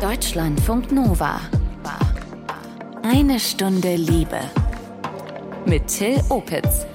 [0.00, 1.42] Deutschlandfunk Nova.
[3.02, 4.40] Eine Stunde Liebe.
[5.66, 6.86] Mit Till Opitz.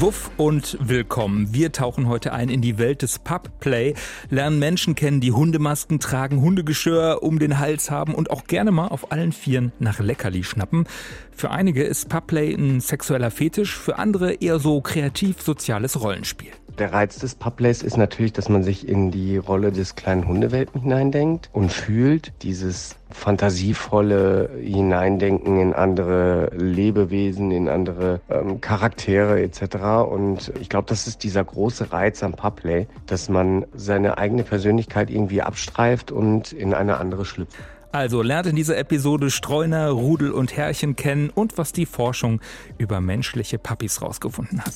[0.00, 1.54] Wuff und willkommen.
[1.54, 3.94] Wir tauchen heute ein in die Welt des Pubplay,
[4.30, 8.88] lernen Menschen kennen, die Hundemasken tragen, Hundegeschirr um den Hals haben und auch gerne mal
[8.88, 10.88] auf allen Vieren nach Leckerli schnappen.
[11.30, 16.50] Für einige ist Pubplay ein sexueller Fetisch, für andere eher so kreativ-soziales Rollenspiel.
[16.80, 20.80] Der Reiz des Pubplays ist natürlich, dass man sich in die Rolle des kleinen Hundewelpen
[20.80, 22.32] hineindenkt und fühlt.
[22.40, 29.76] Dieses fantasievolle Hineindenken in andere Lebewesen, in andere ähm, Charaktere etc.
[30.10, 35.10] Und ich glaube, das ist dieser große Reiz am Pubplay, dass man seine eigene Persönlichkeit
[35.10, 37.58] irgendwie abstreift und in eine andere schlüpft.
[37.92, 42.40] Also lernt in dieser Episode Streuner, Rudel und Herrchen kennen und was die Forschung
[42.78, 44.74] über menschliche Puppies rausgefunden hat.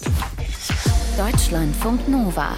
[1.16, 2.56] Deutschlandfunk Nova.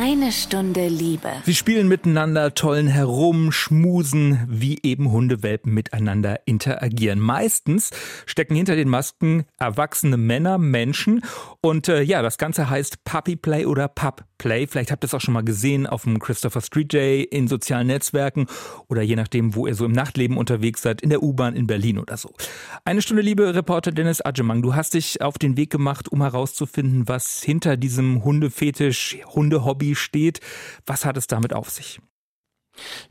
[0.00, 1.28] Eine Stunde Liebe.
[1.44, 7.18] Sie spielen miteinander, tollen herum, schmusen, wie eben Hundewelpen miteinander interagieren.
[7.18, 7.90] Meistens
[8.24, 11.22] stecken hinter den Masken erwachsene Männer, Menschen.
[11.60, 14.68] Und äh, ja, das Ganze heißt Puppy Play oder Pup Play.
[14.68, 17.88] Vielleicht habt ihr es auch schon mal gesehen auf dem Christopher Street Day, in sozialen
[17.88, 18.46] Netzwerken
[18.86, 21.98] oder je nachdem, wo ihr so im Nachtleben unterwegs seid, in der U-Bahn in Berlin
[21.98, 22.32] oder so.
[22.84, 24.62] Eine Stunde Liebe, Reporter Dennis Adjemang.
[24.62, 30.40] Du hast dich auf den Weg gemacht, um herauszufinden, was hinter diesem Hundefetisch, Hundehobby steht.
[30.86, 32.00] Was hat es damit auf sich?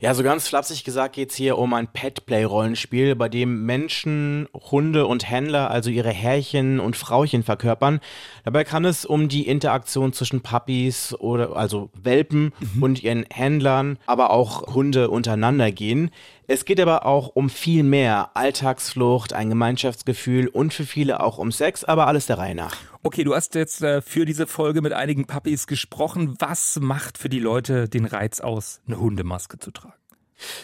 [0.00, 5.06] Ja, so ganz flapsig gesagt geht es hier um ein Pet-Play-Rollenspiel, bei dem Menschen, Hunde
[5.06, 8.00] und Händler also ihre Herrchen und Frauchen verkörpern.
[8.44, 12.82] Dabei kann es um die Interaktion zwischen Puppies oder also Welpen mhm.
[12.82, 16.10] und ihren Händlern, aber auch Hunde untereinander gehen.
[16.50, 18.30] Es geht aber auch um viel mehr.
[18.32, 22.74] Alltagsflucht, ein Gemeinschaftsgefühl und für viele auch um Sex, aber alles der Reihe nach.
[23.02, 26.36] Okay, du hast jetzt äh, für diese Folge mit einigen Puppies gesprochen.
[26.38, 29.92] Was macht für die Leute den Reiz aus, eine Hundemaske zu tragen?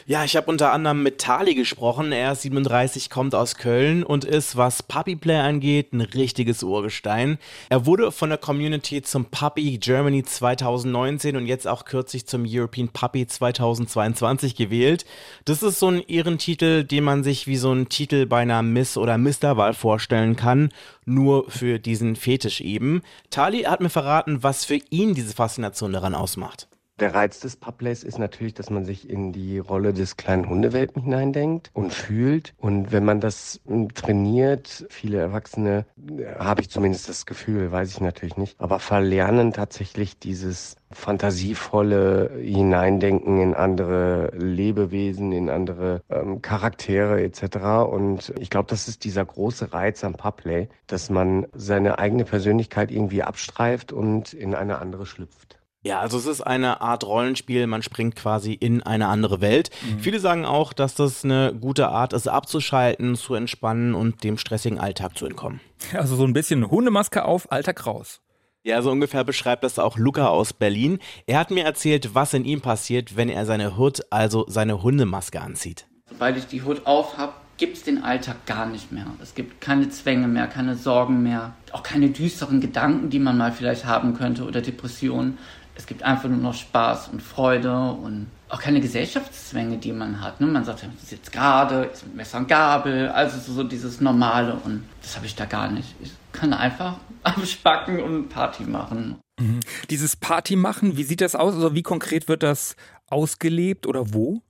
[0.07, 2.13] Ja, ich habe unter anderem mit Tali gesprochen.
[2.13, 7.39] Er ist 37, kommt aus Köln und ist, was Puppyplay angeht, ein richtiges Urgestein.
[7.69, 12.89] Er wurde von der Community zum Puppy Germany 2019 und jetzt auch kürzlich zum European
[12.89, 15.05] Puppy 2022 gewählt.
[15.45, 18.97] Das ist so ein Ehrentitel, den man sich wie so ein Titel bei einer Miss-
[18.97, 20.71] oder Misterwahl vorstellen kann,
[21.05, 23.03] nur für diesen Fetisch eben.
[23.31, 26.69] Tali hat mir verraten, was für ihn diese Faszination daran ausmacht.
[27.01, 31.03] Der Reiz des Pubplays ist natürlich, dass man sich in die Rolle des kleinen Hundewelpen
[31.03, 32.55] hineindenkt und fühlt.
[32.57, 37.91] Und wenn man das hm, trainiert, viele Erwachsene, äh, habe ich zumindest das Gefühl, weiß
[37.91, 46.43] ich natürlich nicht, aber verlernen tatsächlich dieses fantasievolle Hineindenken in andere Lebewesen, in andere ähm,
[46.43, 47.91] Charaktere etc.
[47.91, 52.93] Und ich glaube, das ist dieser große Reiz am Pubplay, dass man seine eigene Persönlichkeit
[52.93, 55.59] irgendwie abstreift und in eine andere schlüpft.
[55.87, 59.69] Ja, also es ist eine Art Rollenspiel, man springt quasi in eine andere Welt.
[59.83, 60.01] Mhm.
[60.01, 64.79] Viele sagen auch, dass das eine gute Art ist, abzuschalten, zu entspannen und dem stressigen
[64.79, 65.61] Alltag zu entkommen.
[65.93, 68.23] Also so ein bisschen Hundemaske auf, Alltag raus.
[68.63, 70.99] Ja, so ungefähr beschreibt das auch Luca aus Berlin.
[71.27, 75.43] Er hat mir erzählt, was in ihm passiert, wenn er seine Hood, also seine Hundemaske
[75.43, 75.87] anzieht.
[76.09, 79.07] Sobald ich die Hood auf habe, gibt es den Alltag gar nicht mehr.
[79.23, 83.53] Es gibt keine Zwänge mehr, keine Sorgen mehr, auch keine düsteren Gedanken, die man mal
[83.53, 85.37] vielleicht haben könnte oder Depressionen
[85.77, 90.41] es gibt einfach nur noch Spaß und Freude und auch keine Gesellschaftszwänge, die man hat.
[90.41, 90.47] Ne?
[90.47, 94.01] Man sagt, ja, das ist jetzt gerade, ist mit Messer und Gabel, also so dieses
[94.01, 95.95] Normale und das habe ich da gar nicht.
[96.01, 99.17] Ich kann einfach abspacken und Party machen.
[99.41, 99.61] Mhm.
[99.91, 101.55] Dieses Party machen, wie sieht das aus?
[101.55, 102.77] Also wie konkret wird das
[103.09, 104.43] ausgelebt oder wo?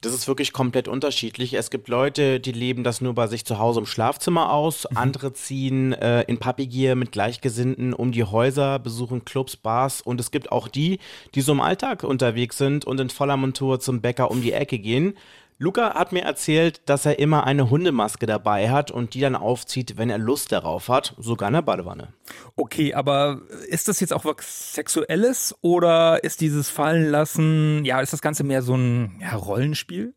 [0.00, 1.54] Das ist wirklich komplett unterschiedlich.
[1.54, 4.86] Es gibt Leute, die leben das nur bei sich zu Hause im Schlafzimmer aus.
[4.90, 4.96] Mhm.
[4.96, 10.00] Andere ziehen äh, in Papigier mit Gleichgesinnten um die Häuser, besuchen Clubs, Bars.
[10.00, 10.98] Und es gibt auch die,
[11.34, 14.78] die so im Alltag unterwegs sind und in voller Montur zum Bäcker um die Ecke
[14.78, 15.14] gehen.
[15.62, 19.96] Luca hat mir erzählt, dass er immer eine Hundemaske dabei hat und die dann aufzieht,
[19.96, 22.08] wenn er Lust darauf hat, sogar in der Badewanne.
[22.56, 28.20] Okay, aber ist das jetzt auch was Sexuelles oder ist dieses Fallenlassen, ja, ist das
[28.20, 30.14] Ganze mehr so ein ja, Rollenspiel?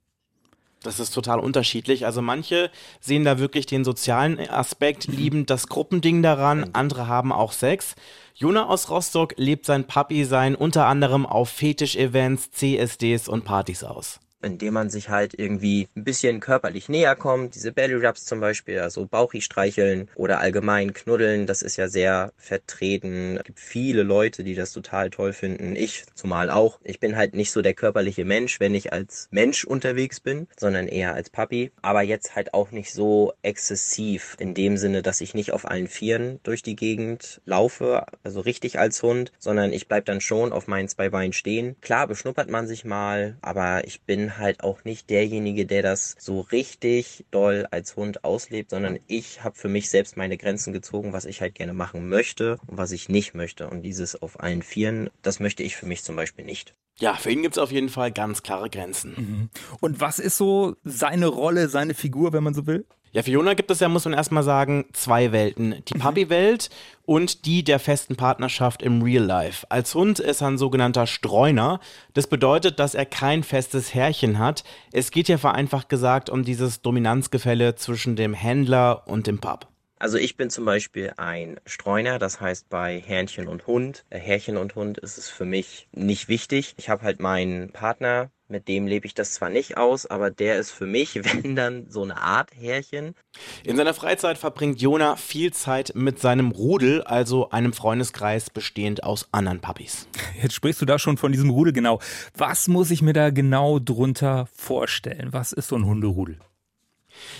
[0.81, 2.07] Das ist total unterschiedlich.
[2.07, 7.51] Also manche sehen da wirklich den sozialen Aspekt, lieben das Gruppending daran, andere haben auch
[7.51, 7.93] Sex.
[8.33, 14.19] Jona aus Rostock lebt sein Puppy sein unter anderem auf Fetisch-Events, CSDs und Partys aus.
[14.45, 17.55] Indem man sich halt irgendwie ein bisschen körperlich näher kommt.
[17.55, 22.31] Diese Belly Rubs zum Beispiel, also Bauchi streicheln oder allgemein knuddeln, das ist ja sehr
[22.37, 23.37] vertreten.
[23.37, 25.75] Es gibt viele Leute, die das total toll finden.
[25.75, 26.79] Ich zumal auch.
[26.83, 30.87] Ich bin halt nicht so der körperliche Mensch, wenn ich als Mensch unterwegs bin, sondern
[30.87, 31.71] eher als Papi.
[31.81, 35.87] Aber jetzt halt auch nicht so exzessiv in dem Sinne, dass ich nicht auf allen
[35.87, 40.67] Vieren durch die Gegend laufe, also richtig als Hund, sondern ich bleib dann schon auf
[40.67, 41.75] meinen zwei Beinen stehen.
[41.81, 46.41] Klar beschnuppert man sich mal, aber ich bin halt auch nicht derjenige, der das so
[46.41, 51.25] richtig doll als Hund auslebt, sondern ich habe für mich selbst meine Grenzen gezogen, was
[51.25, 53.69] ich halt gerne machen möchte und was ich nicht möchte.
[53.69, 56.75] Und dieses auf allen Vieren, das möchte ich für mich zum Beispiel nicht.
[56.97, 59.13] Ja, für ihn gibt es auf jeden Fall ganz klare Grenzen.
[59.17, 59.49] Mhm.
[59.81, 62.85] Und was ist so seine Rolle, seine Figur, wenn man so will?
[63.15, 65.81] Ja, für Jona gibt es ja, muss man erstmal sagen, zwei Welten.
[65.87, 66.01] Die mhm.
[66.01, 66.69] Puppy-Welt
[67.05, 69.65] und die der festen Partnerschaft im Real Life.
[69.69, 71.79] Als Hund ist er ein sogenannter Streuner.
[72.13, 74.65] Das bedeutet, dass er kein festes Herrchen hat.
[74.91, 79.69] Es geht ja vereinfacht gesagt um dieses Dominanzgefälle zwischen dem Händler und dem Pup.
[79.97, 84.57] Also ich bin zum Beispiel ein Streuner, das heißt bei Herrchen und Hund, äh, Herrchen
[84.57, 86.73] und Hund ist es für mich nicht wichtig.
[86.75, 90.59] Ich habe halt meinen Partner, mit dem lebe ich das zwar nicht aus, aber der
[90.59, 93.15] ist für mich, wenn dann, so eine Art Härchen.
[93.63, 99.27] In seiner Freizeit verbringt Jona viel Zeit mit seinem Rudel, also einem Freundeskreis bestehend aus
[99.31, 100.07] anderen Puppies.
[100.41, 101.99] Jetzt sprichst du da schon von diesem Rudel genau.
[102.35, 105.29] Was muss ich mir da genau drunter vorstellen?
[105.31, 106.39] Was ist so ein Hunderudel?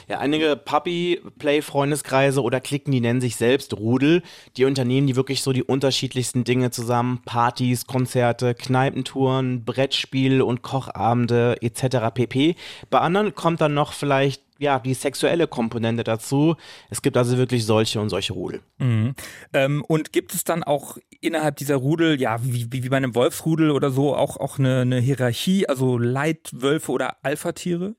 [0.07, 4.21] Ja, einige Puppy-Play-Freundeskreise oder Klicken, die nennen sich selbst Rudel.
[4.57, 7.21] Die unternehmen die wirklich so die unterschiedlichsten Dinge zusammen.
[7.25, 12.13] Partys, Konzerte, Kneipentouren, Brettspiel und Kochabende etc.
[12.13, 12.55] pp.
[12.89, 16.55] Bei anderen kommt dann noch vielleicht ja, die sexuelle Komponente dazu.
[16.89, 18.61] Es gibt also wirklich solche und solche Rudel.
[18.77, 19.15] Mhm.
[19.53, 23.71] Ähm, und gibt es dann auch innerhalb dieser Rudel, ja, wie, wie, bei einem Wolfsrudel
[23.71, 27.95] oder so, auch, auch eine, eine Hierarchie, also Leitwölfe oder Alpha-Tiere?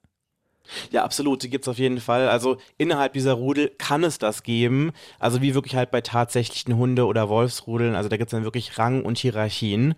[0.90, 2.28] Ja, absolut, die gibt's auf jeden Fall.
[2.28, 4.92] Also innerhalb dieser Rudel kann es das geben.
[5.18, 7.94] Also wie wirklich halt bei tatsächlichen Hunde- oder Wolfsrudeln.
[7.94, 9.94] Also da gibt's dann wirklich Rang und Hierarchien.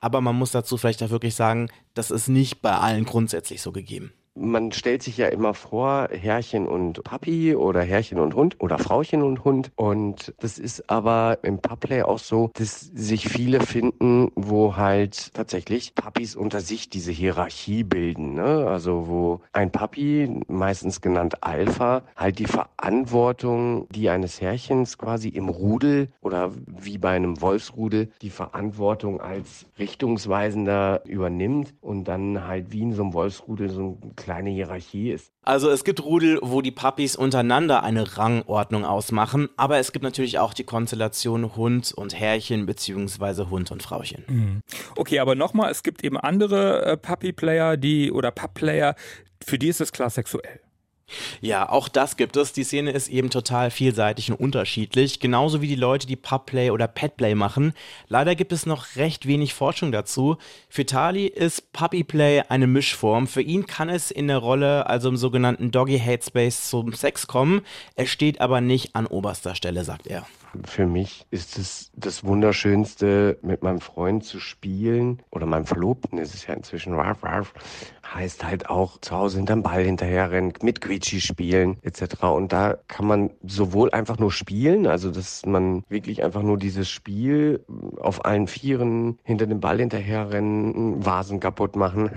[0.00, 3.72] Aber man muss dazu vielleicht auch wirklich sagen, das ist nicht bei allen grundsätzlich so
[3.72, 8.78] gegeben man stellt sich ja immer vor, Herrchen und Papi oder Herrchen und Hund oder
[8.78, 9.70] Frauchen und Hund.
[9.76, 15.94] Und das ist aber im Pubplay auch so, dass sich viele finden, wo halt tatsächlich
[15.94, 18.34] Papis unter sich diese Hierarchie bilden.
[18.34, 18.66] Ne?
[18.66, 25.48] Also wo ein Papi, meistens genannt Alpha, halt die Verantwortung, die eines Herrchens quasi im
[25.48, 32.82] Rudel oder wie bei einem Wolfsrudel die Verantwortung als Richtungsweisender übernimmt und dann halt wie
[32.82, 35.32] in so einem Wolfsrudel so ein kleine Hierarchie ist.
[35.42, 40.38] Also es gibt Rudel, wo die Puppies untereinander eine Rangordnung ausmachen, aber es gibt natürlich
[40.38, 44.24] auch die Konstellation Hund und Herrchen beziehungsweise Hund und Frauchen.
[44.28, 44.62] Mhm.
[44.96, 48.94] Okay, aber nochmal, es gibt eben andere äh, Puppy-Player, die oder Pup-Player,
[49.42, 50.60] für die ist es klar sexuell.
[51.40, 52.52] Ja, auch das gibt es.
[52.52, 56.88] Die Szene ist eben total vielseitig und unterschiedlich, genauso wie die Leute, die Pubplay oder
[56.88, 57.72] Petplay machen.
[58.08, 60.36] Leider gibt es noch recht wenig Forschung dazu.
[60.68, 63.26] Für Tali ist Puppyplay eine Mischform.
[63.26, 67.26] Für ihn kann es in der Rolle, also im sogenannten Doggy Hate Space, zum Sex
[67.26, 67.62] kommen.
[67.94, 70.26] Er steht aber nicht an oberster Stelle, sagt er.
[70.64, 76.34] Für mich ist es das Wunderschönste, mit meinem Freund zu spielen oder meinem Verlobten ist
[76.34, 77.54] es ja inzwischen, warf, warf,
[78.12, 82.24] heißt halt auch zu Hause hinterm Ball hinterherrennen, mit Quietschi spielen etc.
[82.24, 86.88] Und da kann man sowohl einfach nur spielen, also dass man wirklich einfach nur dieses
[86.88, 87.64] Spiel
[87.98, 92.10] auf allen Vieren hinter dem Ball hinterherrennen, Vasen kaputt machen,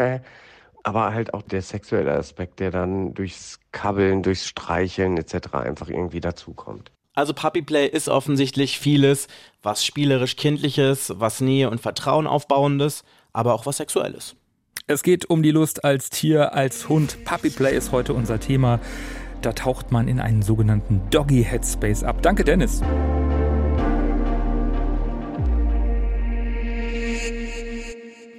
[0.84, 5.54] aber halt auch der sexuelle Aspekt, der dann durchs Kabbeln, durchs Streicheln etc.
[5.54, 6.92] einfach irgendwie dazukommt.
[7.16, 9.28] Also Puppyplay ist offensichtlich vieles,
[9.62, 14.36] was spielerisch kindliches, was Nähe und Vertrauen aufbauendes, aber auch was sexuelles.
[14.88, 17.24] Es geht um die Lust als Tier, als Hund.
[17.24, 18.80] Puppyplay ist heute unser Thema.
[19.42, 22.22] Da taucht man in einen sogenannten Doggy Headspace ab.
[22.22, 22.82] Danke, Dennis.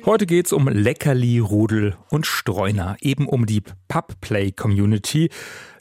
[0.07, 5.31] Heute geht's um Leckerli, Rudel und Streuner, eben um die Pubplay-Community.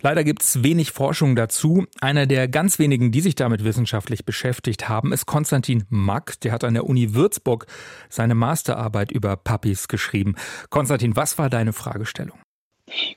[0.01, 1.87] Leider gibt's wenig Forschung dazu.
[1.99, 6.39] Einer der ganz wenigen, die sich damit wissenschaftlich beschäftigt haben, ist Konstantin Mack.
[6.39, 7.65] Der hat an der Uni Würzburg
[8.07, 10.35] seine Masterarbeit über Puppies geschrieben.
[10.69, 12.39] Konstantin, was war deine Fragestellung?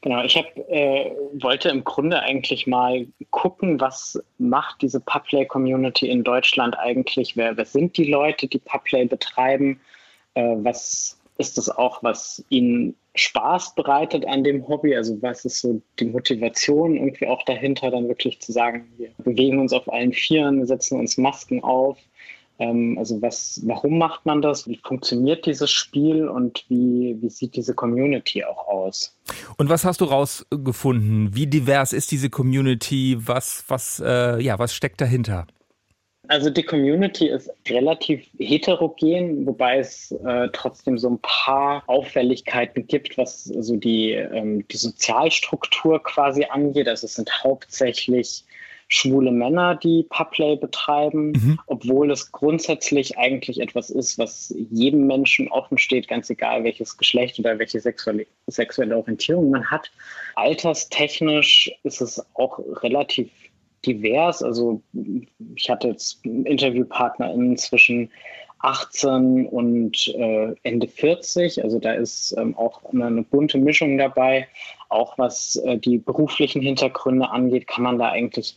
[0.00, 6.24] Genau, ich hab, äh, wollte im Grunde eigentlich mal gucken, was macht diese Pubplay-Community in
[6.24, 7.36] Deutschland eigentlich?
[7.36, 9.78] Wer, wer sind die Leute, die Pubplay betreiben?
[10.36, 14.94] Äh, was ist das auch, was ihnen Spaß bereitet an dem Hobby?
[14.94, 19.58] Also was ist so die Motivation irgendwie auch dahinter, dann wirklich zu sagen, wir bewegen
[19.58, 21.98] uns auf allen Vieren, wir setzen uns Masken auf.
[22.58, 24.68] Ähm, also was, warum macht man das?
[24.68, 29.16] Wie funktioniert dieses Spiel und wie, wie sieht diese Community auch aus?
[29.56, 31.34] Und was hast du rausgefunden?
[31.34, 33.16] Wie divers ist diese Community?
[33.18, 35.46] Was, was, äh, ja, was steckt dahinter?
[36.28, 43.16] Also die Community ist relativ heterogen, wobei es äh, trotzdem so ein paar Auffälligkeiten gibt,
[43.16, 46.88] was so die, ähm, die Sozialstruktur quasi angeht.
[46.88, 48.44] Also es sind hauptsächlich
[48.88, 51.58] schwule Männer, die Publiplay betreiben, mhm.
[51.66, 57.38] obwohl es grundsätzlich eigentlich etwas ist, was jedem Menschen offen steht, ganz egal welches Geschlecht
[57.38, 59.90] oder welche sexuelle, sexuelle Orientierung man hat.
[60.36, 63.30] Alterstechnisch ist es auch relativ
[63.84, 64.42] divers.
[64.42, 64.82] Also
[65.54, 68.10] ich hatte jetzt InterviewpartnerInnen zwischen
[68.60, 71.62] 18 und äh, Ende 40.
[71.62, 74.48] Also da ist ähm, auch eine, eine, bunte Mischung dabei.
[74.88, 78.56] Auch was äh, die beruflichen Hintergründe angeht, kann man da eigentlich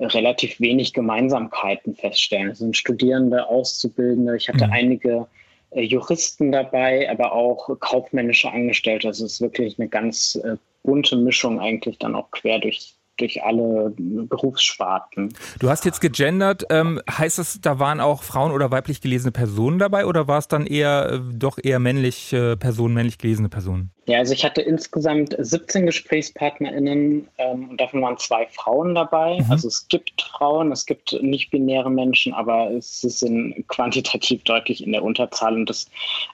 [0.00, 2.50] relativ wenig Gemeinsamkeiten feststellen.
[2.50, 4.36] Es sind Studierende, Auszubildende.
[4.36, 4.72] Ich hatte mhm.
[4.72, 5.26] einige
[5.70, 9.08] äh, Juristen dabei, aber auch kaufmännische Angestellte.
[9.08, 13.42] Also es ist wirklich eine ganz äh, bunte Mischung eigentlich dann auch quer durch durch
[13.44, 15.32] alle Berufssparten.
[15.58, 16.64] Du hast jetzt gegendert.
[16.70, 20.48] Ähm, heißt das, da waren auch Frauen oder weiblich gelesene Personen dabei oder war es
[20.48, 23.90] dann eher äh, doch eher männlich äh, Personen, männlich gelesene Personen?
[24.06, 29.40] Ja, also ich hatte insgesamt 17 GesprächspartnerInnen ähm, und davon waren zwei Frauen dabei.
[29.40, 29.50] Mhm.
[29.50, 35.04] Also es gibt Frauen, es gibt nicht-binäre Menschen, aber es sind quantitativ deutlich in der
[35.04, 35.54] Unterzahl.
[35.54, 35.86] Und das,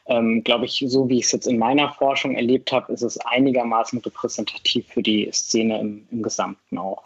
[0.07, 3.19] ähm, glaube ich, so wie ich es jetzt in meiner Forschung erlebt habe, ist es
[3.19, 7.03] einigermaßen repräsentativ für die Szene im, im Gesamten auch.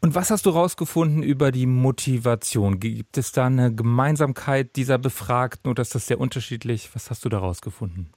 [0.00, 2.80] Und was hast du herausgefunden über die Motivation?
[2.80, 6.88] Gibt es da eine Gemeinsamkeit dieser Befragten oder ist das sehr unterschiedlich?
[6.94, 8.10] Was hast du da herausgefunden?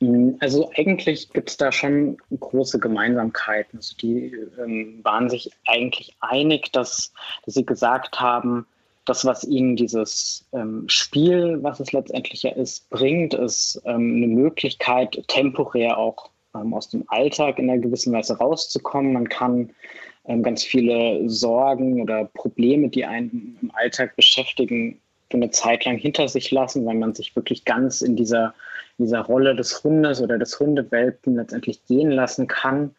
[0.00, 3.78] Mm, also eigentlich gibt es da schon große Gemeinsamkeiten.
[3.78, 7.12] Also die ähm, waren sich eigentlich einig, dass,
[7.44, 8.66] dass, sie gesagt haben,
[9.04, 14.26] das, was ihnen dieses ähm, Spiel, was es letztendlich ja ist, bringt, ist ähm, eine
[14.26, 19.14] Möglichkeit, temporär auch ähm, aus dem Alltag in einer gewissen Weise rauszukommen.
[19.14, 19.70] Man kann
[20.26, 25.00] ähm, ganz viele Sorgen oder Probleme, die einen im Alltag beschäftigen,
[25.30, 28.54] für eine Zeit lang hinter sich lassen, weil man sich wirklich ganz in dieser
[28.98, 32.94] dieser Rolle des Hundes oder des Hundewelpen letztendlich gehen lassen kann,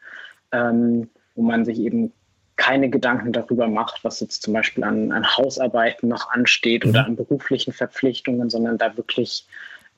[0.51, 2.12] ähm, wo man sich eben
[2.56, 6.91] keine Gedanken darüber macht, was jetzt zum Beispiel an, an Hausarbeiten noch ansteht mhm.
[6.91, 9.46] oder an beruflichen Verpflichtungen, sondern da wirklich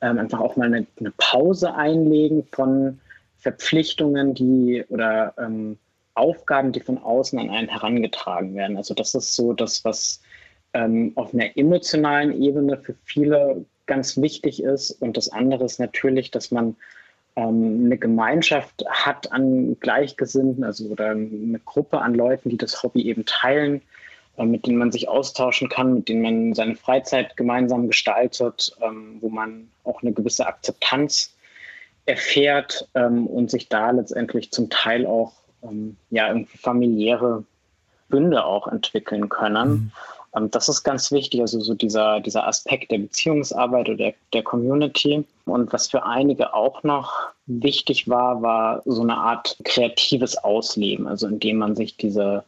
[0.01, 2.99] ähm, einfach auch mal eine, eine, Pause einlegen von
[3.39, 5.77] Verpflichtungen, die oder ähm,
[6.13, 8.77] Aufgaben, die von außen an einen herangetragen werden.
[8.77, 10.21] Also das ist so das, was
[10.73, 14.91] ähm, auf einer emotionalen Ebene für viele ganz wichtig ist.
[14.91, 16.75] Und das andere ist natürlich, dass man
[17.35, 23.03] ähm, eine Gemeinschaft hat an Gleichgesinnten, also oder eine Gruppe an Leuten, die das Hobby
[23.03, 23.81] eben teilen,
[24.37, 29.17] äh, mit denen man sich austauschen kann, mit denen man seine Freizeit gemeinsam gestaltet, ähm,
[29.21, 31.33] wo man auch eine gewisse Akzeptanz
[32.05, 35.33] erfährt ähm, und sich da letztendlich zum Teil auch
[36.09, 37.43] ja, irgendwie familiäre
[38.09, 39.69] Bünde auch entwickeln können.
[39.69, 39.91] Mhm.
[40.35, 44.43] Ähm, das ist ganz wichtig, also so dieser, dieser Aspekt der Beziehungsarbeit oder der, der
[44.43, 45.23] Community.
[45.45, 47.13] Und was für einige auch noch
[47.45, 52.43] wichtig war, war so eine Art kreatives Ausleben, also indem man sich diese,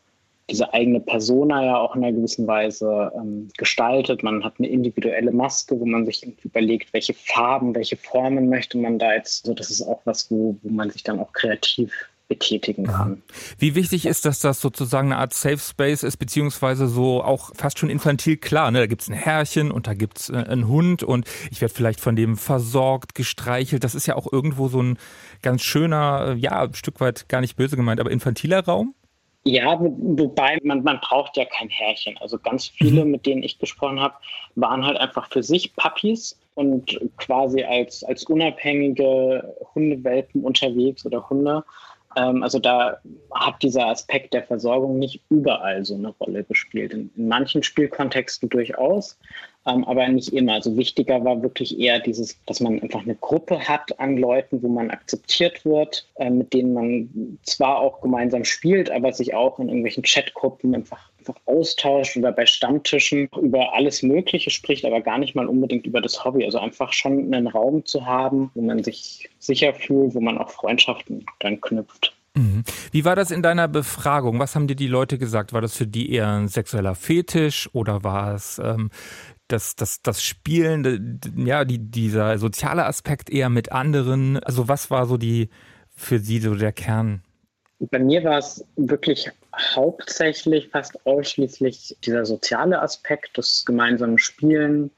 [0.49, 4.23] diese eigene Persona ja auch in einer gewissen Weise ähm, gestaltet.
[4.23, 8.99] Man hat eine individuelle Maske, wo man sich überlegt, welche Farben, welche Formen möchte man
[8.99, 9.45] da jetzt.
[9.45, 11.91] Also das ist auch was, wo, wo man sich dann auch kreativ
[12.33, 13.21] betätigen kann.
[13.59, 17.77] Wie wichtig ist, dass das sozusagen eine Art Safe Space ist, beziehungsweise so auch fast
[17.77, 18.71] schon infantil klar.
[18.71, 18.79] Ne?
[18.79, 21.73] Da gibt es ein Herrchen und da gibt es äh, einen Hund und ich werde
[21.73, 23.83] vielleicht von dem versorgt, gestreichelt.
[23.83, 24.97] Das ist ja auch irgendwo so ein
[25.43, 28.95] ganz schöner, äh, ja, ein Stück weit gar nicht böse gemeint, aber infantiler Raum.
[29.45, 32.17] Ja, wobei man, man braucht ja kein Härchen.
[32.19, 33.11] Also ganz viele, mhm.
[33.11, 34.15] mit denen ich gesprochen habe,
[34.55, 41.63] waren halt einfach für sich Puppies und quasi als, als unabhängige Hundewelpen unterwegs oder Hunde
[42.20, 42.98] also da
[43.34, 46.93] hat dieser Aspekt der Versorgung nicht überall so eine Rolle gespielt.
[46.93, 49.17] In, in manchen Spielkontexten durchaus,
[49.65, 50.53] ähm, aber nicht immer.
[50.53, 54.67] Also wichtiger war wirklich eher dieses, dass man einfach eine Gruppe hat an Leuten, wo
[54.67, 59.70] man akzeptiert wird, äh, mit denen man zwar auch gemeinsam spielt, aber sich auch in
[59.70, 65.35] irgendwelchen Chatgruppen einfach einfach austauscht oder bei Stammtischen über alles Mögliche spricht, aber gar nicht
[65.35, 66.43] mal unbedingt über das Hobby.
[66.43, 70.49] Also einfach schon einen Raum zu haben, wo man sich sicher fühlt, wo man auch
[70.49, 72.15] Freundschaften dann knüpft.
[72.35, 72.63] Mhm.
[72.91, 74.39] Wie war das in deiner Befragung?
[74.39, 75.53] Was haben dir die Leute gesagt?
[75.53, 78.89] War das für die eher ein sexueller Fetisch oder war es ähm,
[79.47, 84.37] das, das, das Spielen, ja, die, dieser soziale Aspekt eher mit anderen?
[84.39, 85.49] Also was war so die
[85.95, 87.21] für sie so der Kern?
[87.79, 89.29] Bei mir war es wirklich
[89.75, 94.91] hauptsächlich, fast ausschließlich dieser soziale Aspekt, das gemeinsame Spielen,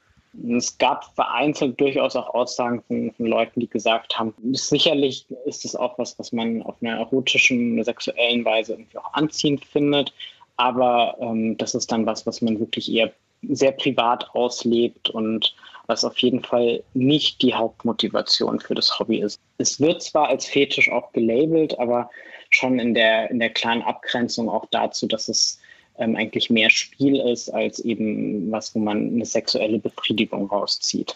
[0.58, 5.76] Es gab vereinzelt durchaus auch Aussagen von, von, Leuten, die gesagt haben, sicherlich ist es
[5.76, 10.14] auch was, was man auf einer erotischen, sexuellen Weise irgendwie auch anziehend findet,
[10.58, 13.12] aber ähm, das ist dann was, was man wirklich eher
[13.50, 15.56] sehr privat auslebt und
[15.88, 19.40] was auf jeden Fall nicht die Hauptmotivation für das Hobby ist.
[19.58, 22.10] Es wird zwar als Fetisch auch gelabelt, aber
[22.56, 25.60] schon in der, in der klaren Abgrenzung auch dazu, dass es
[25.98, 31.16] ähm, eigentlich mehr Spiel ist als eben was, wo man eine sexuelle Befriedigung rauszieht.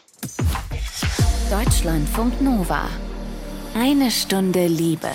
[1.49, 2.89] Deutschlandfunk Nova.
[3.73, 5.09] Eine Stunde Liebe.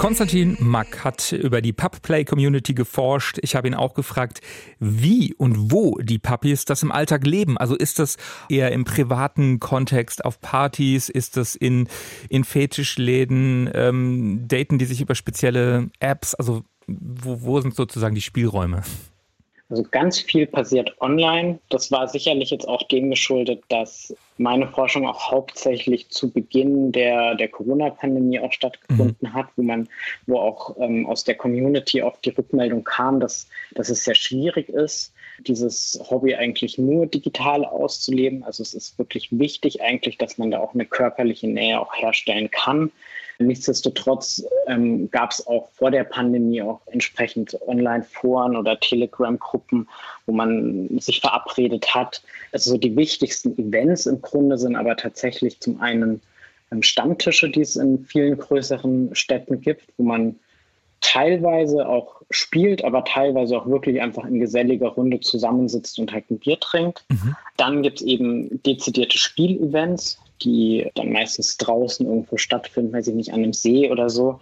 [0.00, 3.38] Konstantin Mack hat über die Pub-Play-Community geforscht.
[3.42, 4.40] Ich habe ihn auch gefragt,
[4.78, 7.58] wie und wo die Puppies das im Alltag leben.
[7.58, 8.16] Also ist das
[8.48, 11.10] eher im privaten Kontext auf Partys?
[11.10, 11.86] Ist das in,
[12.30, 13.70] in Fetischläden?
[13.74, 16.34] Ähm, daten die sich über spezielle Apps?
[16.34, 18.82] Also wo, wo sind sozusagen die Spielräume?
[19.70, 21.60] Also ganz viel passiert online.
[21.68, 27.36] Das war sicherlich jetzt auch dem geschuldet, dass meine Forschung auch hauptsächlich zu Beginn der,
[27.36, 29.32] der Corona-Pandemie auch stattgefunden mhm.
[29.32, 29.88] hat, wo man,
[30.26, 34.68] wo auch ähm, aus der Community auch die Rückmeldung kam, dass, dass es sehr schwierig
[34.70, 35.12] ist,
[35.46, 38.42] dieses Hobby eigentlich nur digital auszuleben.
[38.42, 42.50] Also es ist wirklich wichtig eigentlich, dass man da auch eine körperliche Nähe auch herstellen
[42.50, 42.90] kann.
[43.40, 49.88] Nichtsdestotrotz ähm, gab es auch vor der Pandemie auch entsprechend Online-Foren oder Telegram-Gruppen,
[50.26, 52.22] wo man sich verabredet hat.
[52.52, 56.20] Also so die wichtigsten Events im Grunde sind aber tatsächlich zum einen
[56.70, 60.36] ähm, Stammtische, die es in vielen größeren Städten gibt, wo man
[61.00, 66.38] teilweise auch spielt, aber teilweise auch wirklich einfach in geselliger Runde zusammensitzt und halt ein
[66.38, 67.04] Bier trinkt.
[67.08, 67.36] Mhm.
[67.56, 73.32] Dann gibt es eben dezidierte Spielevents, die dann meistens draußen irgendwo stattfinden, weiß ich nicht,
[73.32, 74.40] an einem See oder so,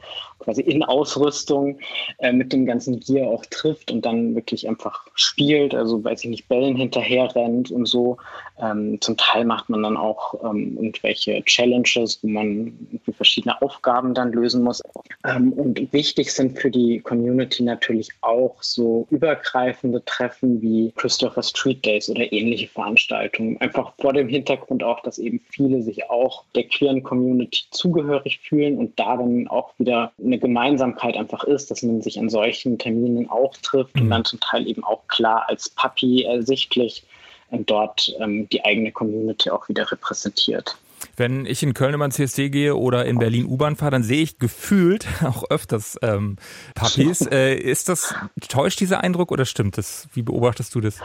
[0.48, 1.78] quasi in Ausrüstung
[2.20, 6.30] äh, mit dem ganzen Gear auch trifft und dann wirklich einfach spielt, also weiß ich
[6.30, 8.16] nicht, Bällen hinterher rennt und so.
[8.58, 12.72] Ähm, zum Teil macht man dann auch ähm, irgendwelche Challenges, wo man
[13.14, 14.82] verschiedene Aufgaben dann lösen muss.
[15.26, 21.84] Ähm, und wichtig sind für die Community natürlich auch so übergreifende Treffen wie Christopher Street
[21.84, 23.60] Days oder ähnliche Veranstaltungen.
[23.60, 28.78] Einfach vor dem Hintergrund auch, dass eben viele sich auch der queeren Community zugehörig fühlen
[28.78, 33.28] und da dann auch wieder eine Gemeinsamkeit einfach ist, dass man sich an solchen Terminen
[33.28, 34.02] auch trifft mhm.
[34.02, 37.04] und dann zum Teil eben auch klar als Papi ersichtlich
[37.50, 40.76] und dort ähm, die eigene Community auch wieder repräsentiert.
[41.16, 44.22] Wenn ich in Köln immer ins CSD gehe oder in Berlin U-Bahn fahre, dann sehe
[44.22, 46.36] ich gefühlt auch öfters ähm,
[46.74, 47.26] Papis.
[47.26, 48.14] Äh, ist das,
[48.48, 50.08] täuscht dieser Eindruck oder stimmt das?
[50.12, 51.00] Wie beobachtest du das?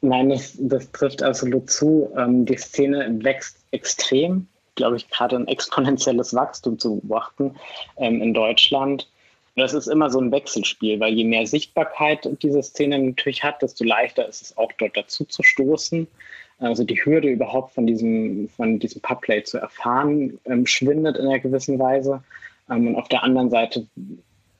[0.00, 2.10] Nein, das, das trifft absolut zu.
[2.16, 7.54] Ähm, die Szene wächst extrem, glaube ich, gerade ein exponentielles Wachstum zu beobachten
[7.96, 9.08] ähm, in Deutschland.
[9.56, 13.84] Das ist immer so ein Wechselspiel, weil je mehr Sichtbarkeit diese Szene natürlich hat, desto
[13.84, 16.08] leichter ist es auch dort dazu zu stoßen.
[16.58, 21.38] Also die Hürde überhaupt von diesem, von diesem Pubplay zu erfahren, ähm, schwindet in einer
[21.38, 22.22] gewissen Weise.
[22.70, 23.86] Ähm, und auf der anderen Seite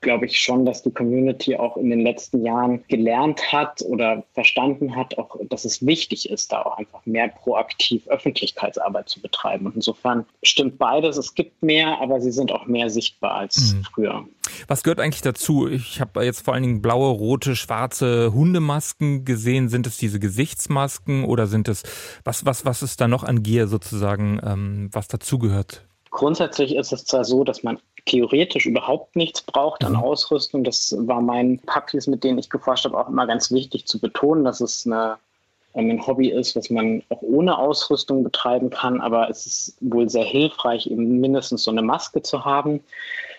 [0.05, 4.95] glaube ich schon, dass die Community auch in den letzten Jahren gelernt hat oder verstanden
[4.95, 9.67] hat, auch, dass es wichtig ist, da auch einfach mehr proaktiv Öffentlichkeitsarbeit zu betreiben.
[9.67, 11.17] Und insofern stimmt beides.
[11.17, 13.85] Es gibt mehr, aber sie sind auch mehr sichtbar als mhm.
[13.93, 14.25] früher.
[14.69, 15.69] Was gehört eigentlich dazu?
[15.69, 19.69] Ich habe jetzt vor allen Dingen blaue, rote, schwarze Hundemasken gesehen.
[19.69, 21.83] Sind es diese Gesichtsmasken oder sind es,
[22.25, 25.87] was, was, was ist da noch an Gier sozusagen, ähm, was dazugehört?
[26.11, 30.01] Grundsätzlich ist es zwar so, dass man theoretisch überhaupt nichts braucht an mhm.
[30.01, 30.65] Ausrüstung.
[30.65, 34.45] Das war meinen Puppies, mit denen ich geforscht habe, auch immer ganz wichtig zu betonen,
[34.45, 35.17] dass es eine,
[35.75, 39.01] ein Hobby ist, was man auch ohne Ausrüstung betreiben kann.
[39.01, 42.81] Aber es ist wohl sehr hilfreich, eben mindestens so eine Maske zu haben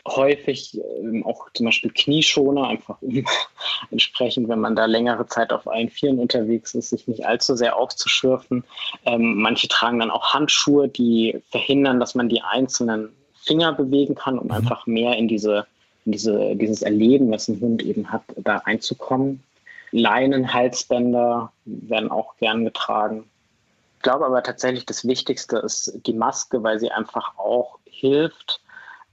[0.07, 3.25] häufig ähm, auch zum Beispiel Knieschoner, einfach um
[3.91, 7.75] entsprechend, wenn man da längere Zeit auf allen Vieren unterwegs ist, sich nicht allzu sehr
[7.75, 8.63] aufzuschürfen.
[9.05, 13.09] Ähm, manche tragen dann auch Handschuhe, die verhindern, dass man die einzelnen
[13.45, 14.53] Finger bewegen kann, um mhm.
[14.53, 15.65] einfach mehr in diese,
[16.05, 19.43] in diese, dieses Erleben, was ein Hund eben hat, da reinzukommen.
[19.91, 23.25] Leinen, Halsbänder werden auch gern getragen.
[23.97, 28.59] Ich glaube aber tatsächlich, das Wichtigste ist die Maske, weil sie einfach auch hilft,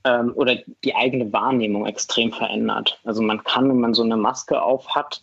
[0.04, 2.98] ähm, oder die eigene Wahrnehmung extrem verändert.
[3.04, 5.22] Also man kann, wenn man so eine Maske auf hat,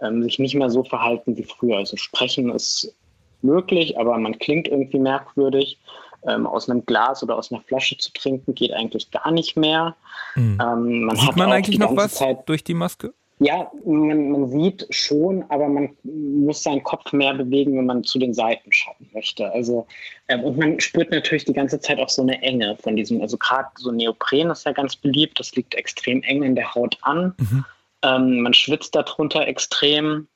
[0.00, 1.78] ähm, sich nicht mehr so verhalten wie früher.
[1.78, 2.94] Also sprechen ist
[3.42, 5.78] möglich, aber man klingt irgendwie merkwürdig.
[6.26, 9.96] Ähm, aus einem Glas oder aus einer Flasche zu trinken geht eigentlich gar nicht mehr.
[10.36, 10.58] Mhm.
[10.62, 13.12] Ähm, man Sieht man eigentlich noch was Zeit durch die Maske?
[13.42, 18.20] Ja, man, man, sieht schon, aber man muss seinen Kopf mehr bewegen, wenn man zu
[18.20, 19.50] den Seiten schauen möchte.
[19.50, 19.86] Also,
[20.28, 23.36] ähm, und man spürt natürlich die ganze Zeit auch so eine Enge von diesem, also
[23.36, 27.34] gerade so Neopren ist ja ganz beliebt, das liegt extrem eng in der Haut an.
[27.38, 27.64] Mhm.
[28.04, 30.28] Ähm, man schwitzt darunter extrem.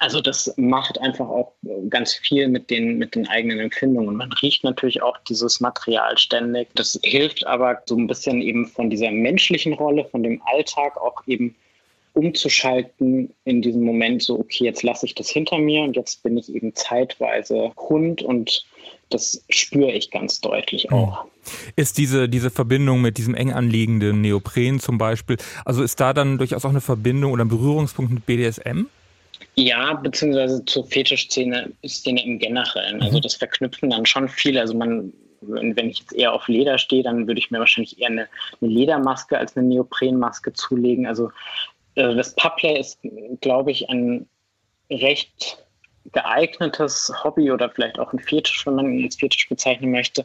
[0.00, 1.52] Also das macht einfach auch
[1.90, 4.16] ganz viel mit den, mit den eigenen Empfindungen.
[4.16, 6.68] Man riecht natürlich auch dieses Material ständig.
[6.74, 11.26] Das hilft aber so ein bisschen eben von dieser menschlichen Rolle, von dem Alltag auch
[11.26, 11.54] eben
[12.16, 16.38] umzuschalten in diesem Moment so, okay, jetzt lasse ich das hinter mir und jetzt bin
[16.38, 18.64] ich eben zeitweise Hund und
[19.10, 20.92] das spüre ich ganz deutlich hm.
[20.94, 21.26] auch.
[21.76, 26.38] Ist diese, diese Verbindung mit diesem eng anliegenden Neopren zum Beispiel, also ist da dann
[26.38, 28.86] durchaus auch eine Verbindung oder ein Berührungspunkt mit BDSM?
[29.54, 33.02] Ja, beziehungsweise zur Fetischszene Szene im Generellen.
[33.02, 33.22] Also mhm.
[33.22, 34.60] das verknüpfen dann schon viele.
[34.60, 38.08] Also man, wenn ich jetzt eher auf Leder stehe, dann würde ich mir wahrscheinlich eher
[38.08, 38.28] eine,
[38.60, 41.06] eine Ledermaske als eine Neoprenmaske zulegen.
[41.06, 41.30] Also
[41.94, 43.00] äh, das Pubplay ist,
[43.40, 44.28] glaube ich, ein
[44.90, 45.58] recht
[46.12, 50.24] geeignetes Hobby oder vielleicht auch ein Fetisch, wenn man ihn als Fetisch bezeichnen möchte,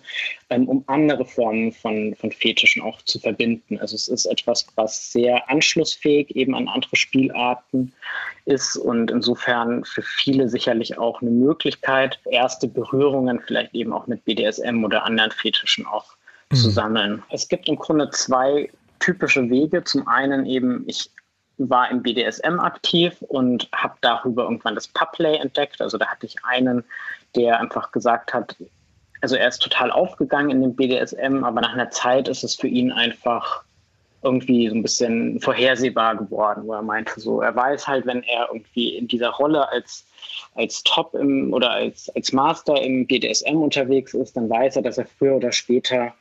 [0.49, 3.79] ähm, um andere Formen von, von Fetischen auch zu verbinden.
[3.79, 7.93] Also es ist etwas, was sehr anschlussfähig eben an andere Spielarten
[8.45, 14.25] ist und insofern für viele sicherlich auch eine Möglichkeit, erste Berührungen vielleicht eben auch mit
[14.25, 16.15] BDSM oder anderen Fetischen auch
[16.51, 16.55] mhm.
[16.55, 17.23] zu sammeln.
[17.29, 19.83] Es gibt im Grunde zwei typische Wege.
[19.83, 21.09] Zum einen eben, ich
[21.69, 25.81] war im BDSM aktiv und habe darüber irgendwann das Pubplay entdeckt.
[25.81, 26.83] Also da hatte ich einen,
[27.35, 28.55] der einfach gesagt hat,
[29.21, 32.67] also er ist total aufgegangen in dem BDSM, aber nach einer Zeit ist es für
[32.67, 33.63] ihn einfach
[34.23, 38.49] irgendwie so ein bisschen vorhersehbar geworden, wo er meinte, so er weiß halt, wenn er
[38.51, 40.05] irgendwie in dieser Rolle als
[40.55, 44.97] als Top im oder als als Master im BDSM unterwegs ist, dann weiß er, dass
[44.97, 46.13] er früher oder später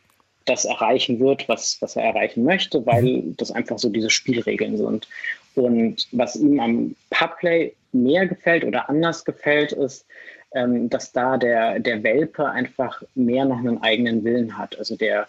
[0.44, 3.36] das erreichen wird, was, was er erreichen möchte, weil mhm.
[3.36, 5.08] das einfach so diese Spielregeln sind.
[5.54, 10.06] Und was ihm am Pubplay mehr gefällt oder anders gefällt, ist,
[10.54, 14.78] ähm, dass da der, der Welpe einfach mehr noch einen eigenen Willen hat.
[14.78, 15.28] Also der,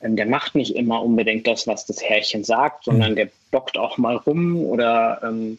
[0.00, 3.16] ähm, der macht nicht immer unbedingt das, was das Herrchen sagt, sondern mhm.
[3.16, 5.58] der bockt auch mal rum oder ähm,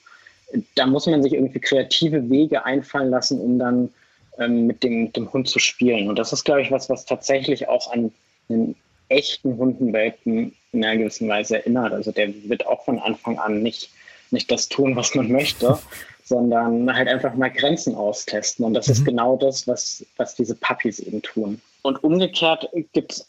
[0.76, 3.90] da muss man sich irgendwie kreative Wege einfallen lassen, um dann
[4.38, 6.10] ähm, mit dem, dem Hund zu spielen.
[6.10, 8.12] Und das ist, glaube ich, was, was tatsächlich auch an
[8.50, 8.76] einen
[9.14, 11.94] echten Hundenwelpen in einer gewissen Weise erinnert.
[11.94, 13.90] Also der wird auch von Anfang an nicht,
[14.32, 15.78] nicht das tun, was man möchte,
[16.24, 18.66] sondern halt einfach mal Grenzen austesten.
[18.66, 18.94] Und das mhm.
[18.94, 21.62] ist genau das, was, was diese Puppies eben tun.
[21.84, 23.28] Und umgekehrt gibt es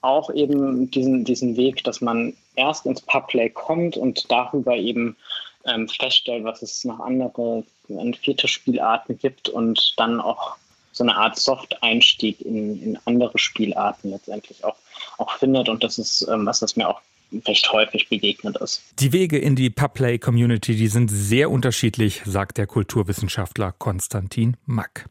[0.00, 5.16] auch eben diesen, diesen Weg, dass man erst ins Pubplay kommt und darüber eben
[5.66, 7.64] ähm, feststellt, was es noch andere
[8.22, 10.56] Fetischspielarten gibt und dann auch
[10.98, 14.76] so eine Art Soft-Einstieg in, in andere Spielarten letztendlich auch,
[15.16, 15.68] auch findet.
[15.68, 17.00] Und das ist ähm, was, das mir auch
[17.46, 18.82] recht häufig begegnet ist.
[18.98, 25.08] Die Wege in die Pubplay-Community, die sind sehr unterschiedlich, sagt der Kulturwissenschaftler Konstantin Mack.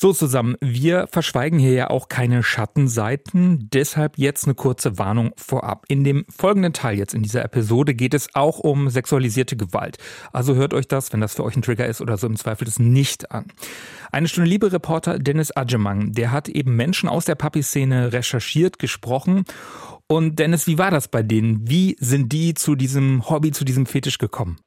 [0.00, 5.86] So zusammen, wir verschweigen hier ja auch keine Schattenseiten, deshalb jetzt eine kurze Warnung vorab.
[5.88, 9.98] In dem folgenden Teil jetzt in dieser Episode geht es auch um sexualisierte Gewalt.
[10.32, 12.64] Also hört euch das, wenn das für euch ein Trigger ist oder so im Zweifel
[12.64, 13.46] das nicht an.
[14.12, 19.46] Eine Stunde Liebe Reporter Dennis Adjemang, der hat eben Menschen aus der Papi-Szene recherchiert, gesprochen
[20.06, 21.68] und Dennis, wie war das bei denen?
[21.68, 24.60] Wie sind die zu diesem Hobby, zu diesem Fetisch gekommen?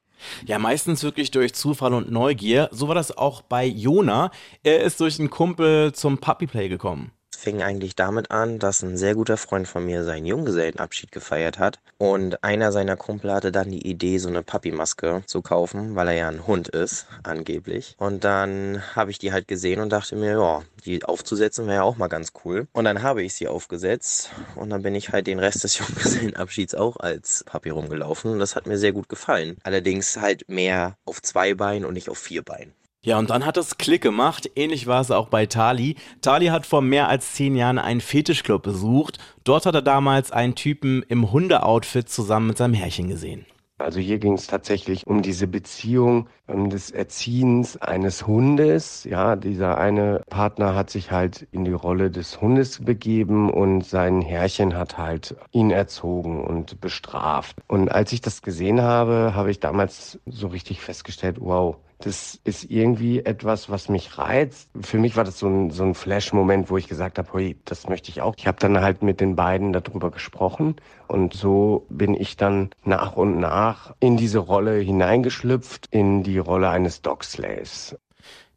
[0.45, 2.69] Ja, meistens wirklich durch Zufall und Neugier.
[2.71, 4.31] So war das auch bei Jona.
[4.63, 9.15] Er ist durch einen Kumpel zum Puppyplay gekommen fing eigentlich damit an, dass ein sehr
[9.15, 11.79] guter Freund von mir seinen Junggesellenabschied gefeiert hat.
[11.97, 16.13] Und einer seiner Kumpel hatte dann die Idee, so eine Papi-Maske zu kaufen, weil er
[16.13, 17.95] ja ein Hund ist, angeblich.
[17.97, 21.83] Und dann habe ich die halt gesehen und dachte mir, ja, die aufzusetzen wäre ja
[21.83, 22.67] auch mal ganz cool.
[22.73, 26.75] Und dann habe ich sie aufgesetzt und dann bin ich halt den Rest des Junggesellenabschieds
[26.75, 29.57] auch als Papi rumgelaufen und das hat mir sehr gut gefallen.
[29.63, 32.73] Allerdings halt mehr auf zwei Beinen und nicht auf vier Beinen.
[33.03, 34.51] Ja, und dann hat es Klick gemacht.
[34.55, 35.95] Ähnlich war es auch bei Tali.
[36.21, 39.17] Tali hat vor mehr als zehn Jahren einen Fetischclub besucht.
[39.43, 43.47] Dort hat er damals einen Typen im Hundeoutfit zusammen mit seinem Herrchen gesehen.
[43.79, 46.29] Also hier ging es tatsächlich um diese Beziehung
[46.69, 49.03] des Erziehens eines Hundes.
[49.03, 54.21] Ja, dieser eine Partner hat sich halt in die Rolle des Hundes begeben und sein
[54.21, 57.57] Herrchen hat halt ihn erzogen und bestraft.
[57.67, 62.69] Und als ich das gesehen habe, habe ich damals so richtig festgestellt, wow, das ist
[62.69, 64.69] irgendwie etwas, was mich reizt.
[64.79, 67.87] Für mich war das so ein, so ein Flash-Moment, wo ich gesagt habe, hey, das
[67.87, 68.35] möchte ich auch.
[68.37, 70.75] Ich habe dann halt mit den beiden darüber gesprochen
[71.07, 76.69] und so bin ich dann nach und nach in diese Rolle hineingeschlüpft, in die Rolle
[76.69, 77.95] eines Dog Slaves.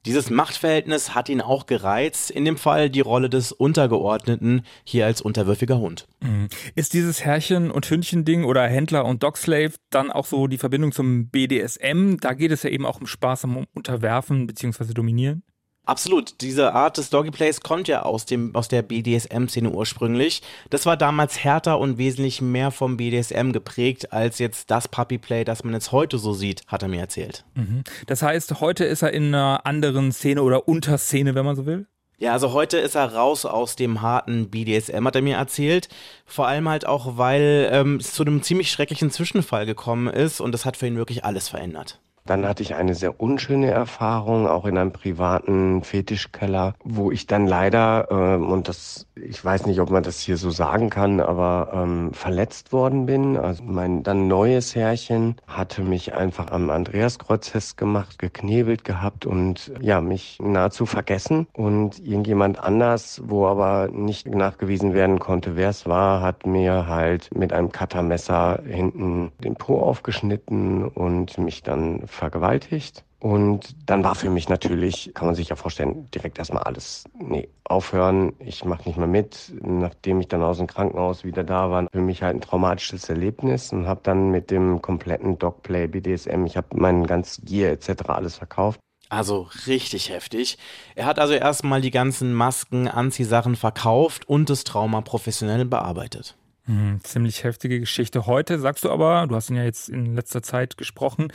[0.07, 5.23] Dieses Machtverhältnis hat ihn auch gereizt, in dem Fall die Rolle des Untergeordneten, hier als
[5.23, 6.07] unterwürfiger Hund.
[6.21, 6.49] Mhm.
[6.75, 11.29] Ist dieses Herrchen- und Hündchen-Ding oder Händler und Dogslave dann auch so die Verbindung zum
[11.29, 12.19] BDSM?
[12.21, 14.93] Da geht es ja eben auch um Spaß am Unterwerfen bzw.
[14.93, 15.43] Dominieren.
[15.87, 16.41] Absolut.
[16.41, 20.43] Diese Art des Doggyplays kommt ja aus, dem, aus der BDSM-Szene ursprünglich.
[20.71, 25.65] Das war damals härter und wesentlich mehr vom BDSM geprägt als jetzt das Puppyplay, das
[25.65, 27.45] man jetzt heute so sieht, hat er mir erzählt.
[27.55, 27.85] Mhm.
[28.07, 31.87] Das heißt, heute ist er in einer anderen Szene oder Unterszene, wenn man so will?
[32.17, 35.89] Ja, also heute ist er raus aus dem harten BDSM, hat er mir erzählt.
[36.25, 40.53] Vor allem halt auch, weil ähm, es zu einem ziemlich schrecklichen Zwischenfall gekommen ist und
[40.53, 42.01] das hat für ihn wirklich alles verändert.
[42.27, 47.47] Dann hatte ich eine sehr unschöne Erfahrung, auch in einem privaten Fetischkeller, wo ich dann
[47.47, 51.73] leider, ähm, und das, ich weiß nicht, ob man das hier so sagen kann, aber
[51.75, 53.37] ähm, verletzt worden bin.
[53.37, 60.01] Also mein dann neues Herrchen hatte mich einfach am Andreaskreuz festgemacht, geknebelt gehabt und ja,
[60.01, 61.47] mich nahezu vergessen.
[61.53, 67.29] Und irgendjemand anders, wo aber nicht nachgewiesen werden konnte, wer es war, hat mir halt
[67.35, 73.05] mit einem Cuttermesser hinten den Po aufgeschnitten und mich dann vergewaltigt.
[73.21, 77.49] Und dann war für mich natürlich, kann man sich ja vorstellen, direkt erstmal alles, nee,
[77.65, 79.55] aufhören, ich mache nicht mehr mit.
[79.63, 83.73] Nachdem ich dann aus dem Krankenhaus wieder da war, für mich halt ein traumatisches Erlebnis
[83.73, 88.09] und habe dann mit dem kompletten Dogplay, BDSM, ich habe meinen ganz Gear etc.
[88.09, 88.79] alles verkauft.
[89.09, 90.59] Also richtig heftig.
[90.95, 96.37] Er hat also erstmal die ganzen Masken, Anziehsachen verkauft und das Trauma professionell bearbeitet.
[96.67, 98.27] Hm, ziemlich heftige Geschichte.
[98.27, 101.33] Heute sagst du aber, du hast ihn ja jetzt in letzter Zeit gesprochen,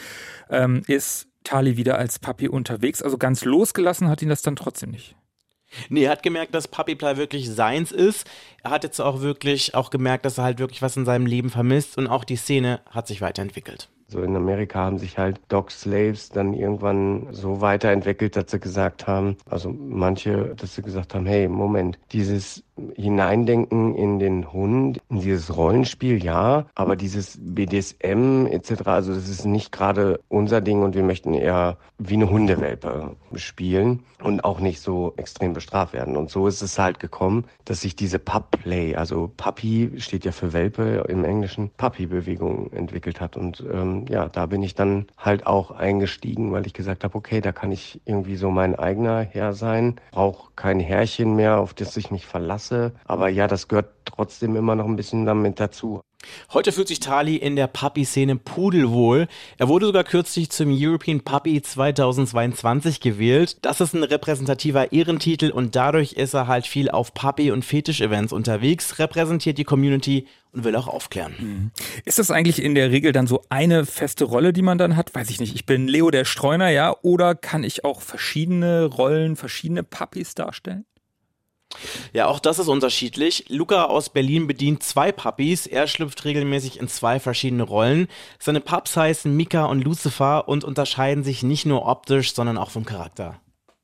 [0.50, 3.02] ähm, ist Tali wieder als Papi unterwegs.
[3.02, 5.16] Also ganz losgelassen hat ihn das dann trotzdem nicht.
[5.90, 8.28] Nee, er hat gemerkt, dass Puppyply wirklich seins ist.
[8.64, 11.50] Er hat jetzt auch wirklich auch gemerkt, dass er halt wirklich was in seinem Leben
[11.50, 13.90] vermisst und auch die Szene hat sich weiterentwickelt.
[14.08, 19.06] So in Amerika haben sich halt Dog Slaves dann irgendwann so weiterentwickelt, dass sie gesagt
[19.06, 22.64] haben, also manche, dass sie gesagt haben, hey, Moment, dieses
[22.96, 29.46] Hineindenken in den Hund, in dieses Rollenspiel, ja, aber dieses BDSM etc., also das ist
[29.46, 34.82] nicht gerade unser Ding und wir möchten eher wie eine Hundewelpe spielen und auch nicht
[34.82, 36.16] so extrem bestraft werden.
[36.18, 40.54] Und so ist es halt gekommen, dass sich diese Pup-Play, also Puppy steht ja für
[40.54, 43.38] Welpe im Englischen, Puppy-Bewegung entwickelt hat.
[43.38, 47.42] Und ähm, ja, da bin ich dann halt auch eingestiegen, weil ich gesagt habe, okay,
[47.42, 51.96] da kann ich irgendwie so mein eigener Herr sein, brauche kein Herrchen mehr, auf das
[51.98, 52.69] ich mich verlasse.
[53.06, 56.02] Aber ja, das gehört trotzdem immer noch ein bisschen damit dazu.
[56.52, 59.28] Heute fühlt sich Tali in der Puppy-Szene pudelwohl.
[59.58, 63.58] Er wurde sogar kürzlich zum European Puppy 2022 gewählt.
[63.62, 68.34] Das ist ein repräsentativer Ehrentitel und dadurch ist er halt viel auf Puppy- und Fetisch-Events
[68.34, 71.34] unterwegs, repräsentiert die Community und will auch aufklären.
[71.40, 71.72] Mhm.
[72.06, 75.14] Ist das eigentlich in der Regel dann so eine feste Rolle, die man dann hat?
[75.16, 75.56] Weiß ich nicht.
[75.56, 76.96] Ich bin Leo der Streuner, ja?
[77.02, 80.86] Oder kann ich auch verschiedene Rollen, verschiedene Puppies darstellen?
[82.14, 83.46] Ja, auch das ist unterschiedlich.
[83.50, 85.68] Luca aus Berlin bedient zwei Puppies.
[85.68, 88.08] Er schlüpft regelmäßig in zwei verschiedene Rollen.
[88.40, 92.86] Seine Pups heißen Mika und Lucifer und unterscheiden sich nicht nur optisch, sondern auch vom
[92.86, 93.40] Charakter.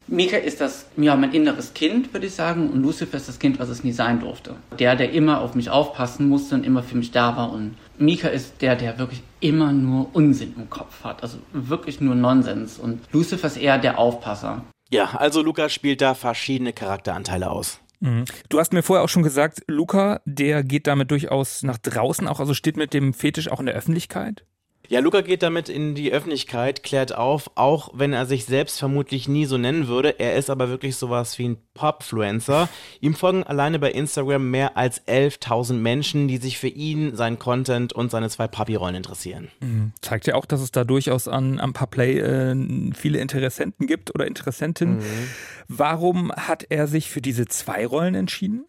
[0.08, 3.58] Mika ist das, ja, mein inneres Kind, würde ich sagen, und Lucifer ist das Kind,
[3.58, 4.56] was es nie sein durfte.
[4.78, 7.52] Der, der immer auf mich aufpassen musste und immer für mich da war.
[7.52, 11.24] Und Mika ist der, der wirklich immer nur Unsinn im Kopf hat.
[11.24, 12.78] Also wirklich nur Nonsens.
[12.78, 14.64] Und Lucifer ist eher der Aufpasser.
[14.92, 17.80] Ja, also Luca spielt da verschiedene Charakteranteile aus.
[18.00, 18.26] Mhm.
[18.50, 22.40] Du hast mir vorher auch schon gesagt, Luca, der geht damit durchaus nach draußen auch,
[22.40, 24.46] also steht mit dem Fetisch auch in der Öffentlichkeit?
[24.88, 29.28] Ja, Luca geht damit in die Öffentlichkeit, klärt auf, auch wenn er sich selbst vermutlich
[29.28, 30.20] nie so nennen würde.
[30.20, 32.70] Er ist aber wirklich sowas wie ein Popfluencer.
[33.02, 37.94] Ihm folgen alleine bei Instagram mehr als 11.000 Menschen, die sich für ihn, seinen Content
[37.94, 39.50] und seine zwei Papi-Rollen interessieren.
[39.62, 39.92] Mhm.
[40.02, 44.28] Zeigt ja auch, dass es da durchaus an, am Puplay äh, viele Interessenten gibt oder
[44.28, 44.98] Interessentinnen.
[44.98, 45.28] Mhm.
[45.68, 48.66] Warum hat er sich für diese zwei Rollen entschieden?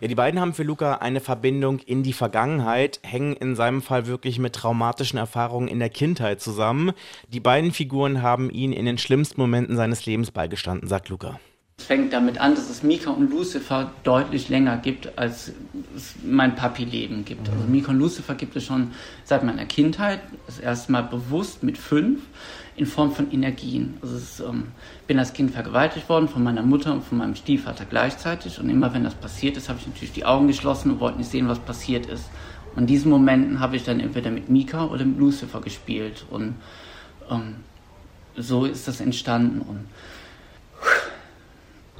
[0.00, 4.06] Ja, die beiden haben für Luca eine Verbindung in die Vergangenheit, hängen in seinem Fall
[4.06, 6.92] wirklich mit traumatischen Erfahrungen in der Kindheit zusammen.
[7.28, 11.38] Die beiden Figuren haben ihn in den schlimmsten Momenten seines Lebens beigestanden, sagt Luca.
[11.76, 15.52] Es fängt damit an, dass es Mika und Lucifer deutlich länger gibt, als
[15.96, 17.48] es mein Papi-Leben gibt.
[17.48, 18.92] Also Mika und Lucifer gibt es schon
[19.24, 22.20] seit meiner Kindheit, das erste Mal bewusst mit fünf
[22.76, 23.98] in Form von Energien.
[24.02, 24.68] Also ich ähm,
[25.06, 28.58] bin als Kind vergewaltigt worden von meiner Mutter und von meinem Stiefvater gleichzeitig.
[28.58, 31.30] Und immer wenn das passiert ist, habe ich natürlich die Augen geschlossen und wollte nicht
[31.30, 32.30] sehen, was passiert ist.
[32.74, 36.24] Und in diesen Momenten habe ich dann entweder mit Mika oder mit Lucifer gespielt.
[36.30, 36.54] Und
[37.30, 37.56] ähm,
[38.36, 39.60] so ist das entstanden.
[39.60, 39.86] Und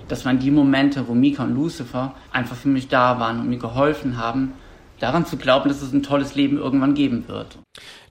[0.08, 3.58] das waren die Momente, wo Mika und Lucifer einfach für mich da waren und mir
[3.58, 4.52] geholfen haben,
[5.04, 7.58] daran zu glauben, dass es ein tolles Leben irgendwann geben wird.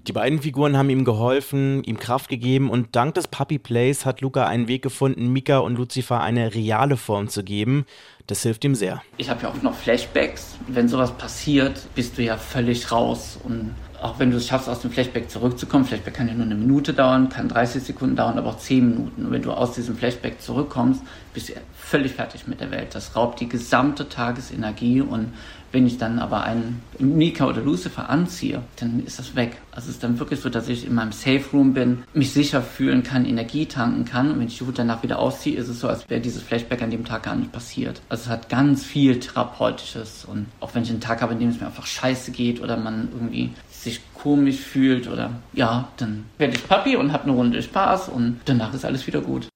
[0.06, 4.22] Die beiden Figuren haben ihm geholfen, ihm Kraft gegeben und dank des Puppy Plays hat
[4.22, 7.86] Luca einen Weg gefunden, Mika und Lucifer eine reale Form zu geben.
[8.28, 9.02] Das hilft ihm sehr.
[9.18, 10.58] Ich habe ja auch noch Flashbacks.
[10.68, 14.82] Wenn sowas passiert, bist du ja völlig raus und auch wenn du es schaffst, aus
[14.82, 18.50] dem Flashback zurückzukommen, Flashback kann ja nur eine Minute dauern, kann 30 Sekunden dauern, aber
[18.50, 19.26] auch 10 Minuten.
[19.26, 21.02] Und wenn du aus diesem Flashback zurückkommst,
[21.34, 22.94] bist du völlig fertig mit der Welt.
[22.94, 25.32] Das raubt die gesamte Tagesenergie und
[25.74, 29.58] wenn ich dann aber einen Mika oder Lucifer anziehe, dann ist das weg.
[29.72, 32.62] Also es ist dann wirklich so, dass ich in meinem Safe Room bin, mich sicher
[32.62, 34.32] fühlen kann, Energie tanken kann.
[34.32, 36.84] Und wenn ich die Hut danach wieder ausziehe, ist es so, als wäre dieses Flashback
[36.84, 38.02] an dem Tag gar nicht passiert.
[38.08, 40.26] Also es hat ganz viel Therapeutisches.
[40.26, 42.78] Und auch wenn ich einen Tag habe, in dem es mir einfach scheiße geht oder
[42.78, 47.64] man irgendwie sich komisch fühlt oder ja, dann werde ich Papi und habe eine Runde
[47.64, 49.48] Spaß und danach ist alles wieder gut.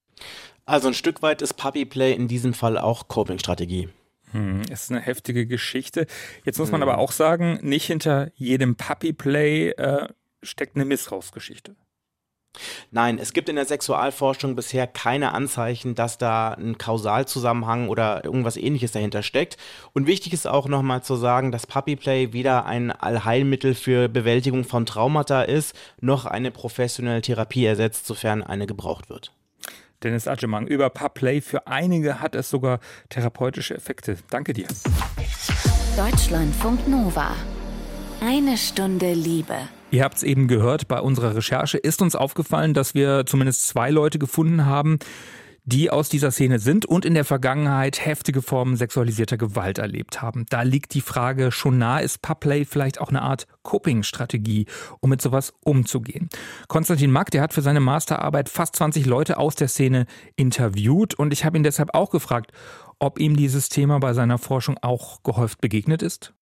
[0.66, 3.88] Also ein Stück weit ist Puppy Play in diesem Fall auch Coping-Strategie.
[4.38, 6.06] Hm, ist eine heftige Geschichte.
[6.46, 6.90] Jetzt muss man hm.
[6.90, 10.08] aber auch sagen, nicht hinter jedem Puppy Play äh,
[10.44, 11.76] steckt eine Missbrauchsgeschichte.
[12.90, 18.58] Nein, es gibt in der Sexualforschung bisher keine Anzeichen, dass da ein Kausalzusammenhang oder irgendwas
[18.58, 19.58] ähnliches dahinter steckt.
[19.94, 24.86] Und wichtig ist auch nochmal zu sagen, dass Puppyplay weder ein Allheilmittel für Bewältigung von
[24.88, 29.37] Traumata ist, noch eine professionelle Therapie ersetzt, sofern eine gebraucht wird.
[30.04, 32.80] Dennis Adjemang, über Puppplay für einige hat es sogar
[33.10, 34.18] therapeutische Effekte.
[34.30, 34.68] Danke dir.
[35.96, 37.36] Deutschlandfunk Nova.
[38.22, 39.56] Eine Stunde Liebe.
[39.90, 43.90] Ihr habt es eben gehört, bei unserer Recherche ist uns aufgefallen, dass wir zumindest zwei
[43.90, 45.00] Leute gefunden haben,
[45.68, 50.46] die aus dieser Szene sind und in der Vergangenheit heftige Formen sexualisierter Gewalt erlebt haben.
[50.50, 54.66] Da liegt die Frage schon nahe, ist Puplay vielleicht auch eine Art Coping-Strategie,
[55.02, 56.30] um mit sowas umzugehen?
[56.70, 60.06] Konstantin Mack, der hat für seine Masterarbeit fast 20 Leute aus der Szene
[60.38, 62.54] interviewt und ich habe ihn deshalb auch gefragt,
[63.00, 66.34] ob ihm dieses Thema bei seiner Forschung auch gehäuft begegnet ist.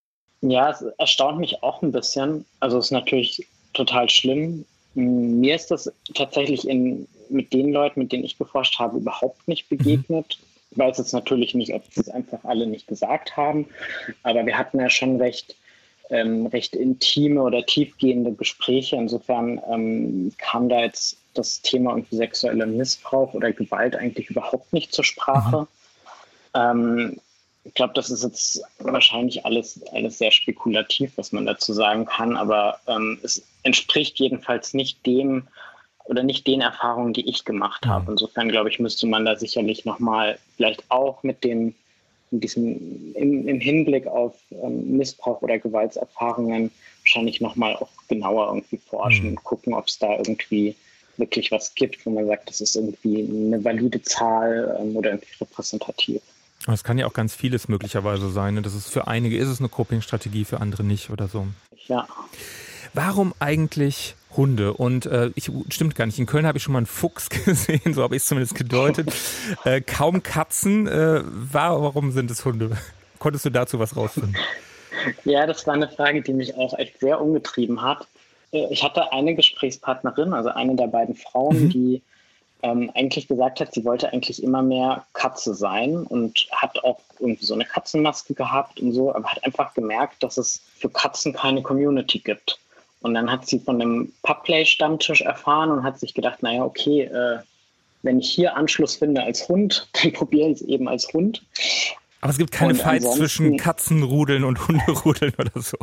[0.41, 2.45] Ja, es erstaunt mich auch ein bisschen.
[2.59, 4.65] Also es ist natürlich total schlimm.
[4.93, 9.69] Mir ist das tatsächlich in, mit den Leuten, mit denen ich geforscht habe, überhaupt nicht
[9.69, 9.77] mhm.
[9.77, 10.39] begegnet.
[10.71, 13.67] Ich weiß jetzt natürlich nicht, ob sie es einfach alle nicht gesagt haben,
[14.23, 15.55] aber wir hatten ja schon recht,
[16.09, 18.97] ähm, recht intime oder tiefgehende Gespräche.
[18.97, 24.93] Insofern ähm, kam da jetzt das Thema irgendwie sexueller Missbrauch oder Gewalt eigentlich überhaupt nicht
[24.93, 25.61] zur Sprache.
[25.61, 25.67] Mhm.
[26.55, 27.19] Ähm,
[27.65, 32.37] ich glaube, das ist jetzt wahrscheinlich alles, alles sehr spekulativ, was man dazu sagen kann,
[32.37, 35.47] aber ähm, es entspricht jedenfalls nicht dem
[36.05, 38.05] oder nicht den Erfahrungen, die ich gemacht habe.
[38.05, 38.11] Mhm.
[38.11, 41.75] Insofern glaube ich, müsste man da sicherlich nochmal vielleicht auch mit dem
[42.31, 48.77] in diesem, im, im Hinblick auf ähm, Missbrauch oder Gewaltserfahrungen wahrscheinlich nochmal auch genauer irgendwie
[48.77, 49.29] forschen mhm.
[49.31, 50.75] und gucken, ob es da irgendwie
[51.17, 55.33] wirklich was gibt, wo man sagt, das ist irgendwie eine valide Zahl ähm, oder irgendwie
[55.39, 56.21] repräsentativ.
[56.67, 58.55] Es kann ja auch ganz vieles möglicherweise sein.
[58.55, 58.61] Ne?
[58.61, 61.47] Das ist für einige ist es eine Coping-Strategie, für andere nicht oder so.
[61.87, 62.07] Ja.
[62.95, 64.73] Warum eigentlich Hunde?
[64.73, 66.17] Und äh, ich stimmt gar nicht.
[66.17, 69.13] In Köln habe ich schon mal einen Fuchs gesehen, so habe ich es zumindest gedeutet.
[69.65, 70.87] äh, kaum Katzen.
[70.87, 72.71] Äh, warum sind es Hunde?
[73.19, 74.37] Konntest du dazu was rausfinden?
[75.25, 78.07] Ja, das war eine Frage, die mich auch echt sehr umgetrieben hat.
[78.53, 81.69] Äh, ich hatte eine Gesprächspartnerin, also eine der beiden Frauen, mhm.
[81.69, 82.01] die
[82.63, 87.45] ähm, eigentlich gesagt hat, sie wollte eigentlich immer mehr Katze sein und hat auch irgendwie
[87.45, 91.61] so eine Katzenmaske gehabt und so, aber hat einfach gemerkt, dass es für Katzen keine
[91.61, 92.57] Community gibt.
[93.05, 97.37] Und dann hat sie von einem Pubplay-Stammtisch erfahren und hat sich gedacht, naja, okay, äh,
[98.01, 101.43] wenn ich hier Anschluss finde als Hund, dann probiere ich es eben als Hund.
[102.21, 105.77] Aber es gibt keine und Fights zwischen Katzenrudeln und Hunderudeln oder so.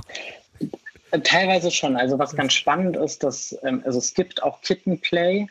[1.22, 1.96] Teilweise schon.
[1.96, 5.46] Also was ganz spannend ist, dass ähm, also es gibt auch Kittenplay,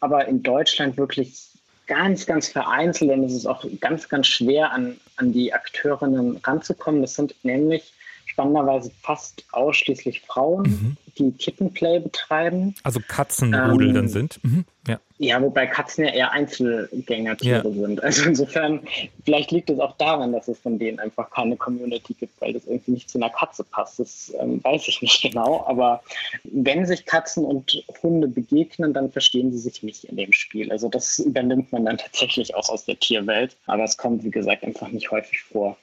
[0.00, 1.38] aber in Deutschland wirklich
[1.86, 7.00] ganz, ganz vereinzelt, denn es ist auch ganz, ganz schwer, an, an die Akteurinnen ranzukommen.
[7.00, 7.92] Das sind nämlich
[8.32, 10.96] spannenderweise fast ausschließlich Frauen, mhm.
[11.18, 12.74] die Kittenplay betreiben.
[12.82, 14.42] Also Katzenrudel ähm, dann sind.
[14.42, 14.64] Mhm.
[14.88, 14.98] Ja.
[15.18, 17.72] ja, wobei Katzen ja eher Einzelgängertiere ja.
[17.72, 18.02] sind.
[18.02, 18.80] Also insofern,
[19.24, 22.66] vielleicht liegt es auch daran, dass es von denen einfach keine Community gibt, weil das
[22.66, 24.00] irgendwie nicht zu einer Katze passt.
[24.00, 25.64] Das ähm, weiß ich nicht genau.
[25.68, 26.02] Aber
[26.44, 30.72] wenn sich Katzen und Hunde begegnen, dann verstehen sie sich nicht in dem Spiel.
[30.72, 33.56] Also das übernimmt man dann tatsächlich auch aus der Tierwelt.
[33.66, 35.76] Aber es kommt, wie gesagt, einfach nicht häufig vor.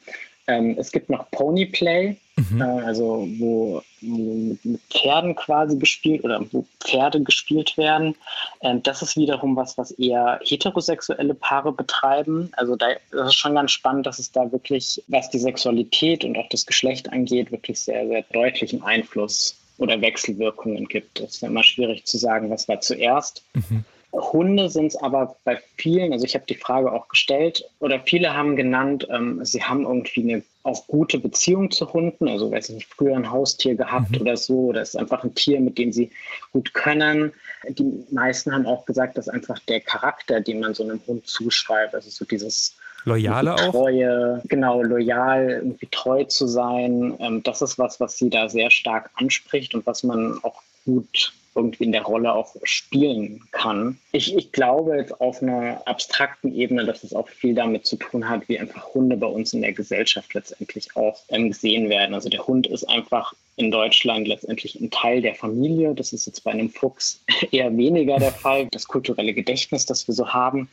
[0.49, 2.61] Ähm, es gibt noch Ponyplay, mhm.
[2.61, 8.15] äh, also wo, wo, mit Pferden quasi gespielt oder wo Pferde gespielt werden.
[8.61, 12.49] Ähm, das ist wiederum was, was eher heterosexuelle Paare betreiben.
[12.53, 16.35] Also da das ist schon ganz spannend, dass es da wirklich, was die Sexualität und
[16.35, 21.19] auch das Geschlecht angeht, wirklich sehr, sehr deutlichen Einfluss oder Wechselwirkungen gibt.
[21.19, 23.43] Es ist immer schwierig zu sagen, was war zuerst.
[23.53, 23.85] Mhm.
[24.11, 28.33] Hunde sind es aber bei vielen, also ich habe die Frage auch gestellt, oder viele
[28.33, 32.75] haben genannt, ähm, sie haben irgendwie eine auch gute Beziehung zu Hunden, also weiß ich
[32.75, 34.21] nicht, früher ein Haustier gehabt mhm.
[34.21, 36.11] oder so, oder ist einfach ein Tier, mit dem sie
[36.51, 37.33] gut können.
[37.67, 41.95] Die meisten haben auch gesagt, dass einfach der Charakter, den man so einem Hund zuschreibt,
[41.95, 43.71] also so dieses Loyale auch?
[43.71, 48.71] Treue, genau, loyal, irgendwie treu zu sein, ähm, das ist was, was sie da sehr
[48.71, 53.97] stark anspricht und was man auch gut irgendwie in der Rolle auch spielen kann.
[54.11, 58.27] Ich, ich glaube jetzt auf einer abstrakten Ebene, dass es auch viel damit zu tun
[58.27, 62.13] hat, wie einfach Hunde bei uns in der Gesellschaft letztendlich auch ähm, gesehen werden.
[62.13, 65.93] Also der Hund ist einfach in Deutschland letztendlich ein Teil der Familie.
[65.93, 68.67] Das ist jetzt bei einem Fuchs eher weniger der Fall.
[68.71, 70.69] Das kulturelle Gedächtnis, das wir so haben,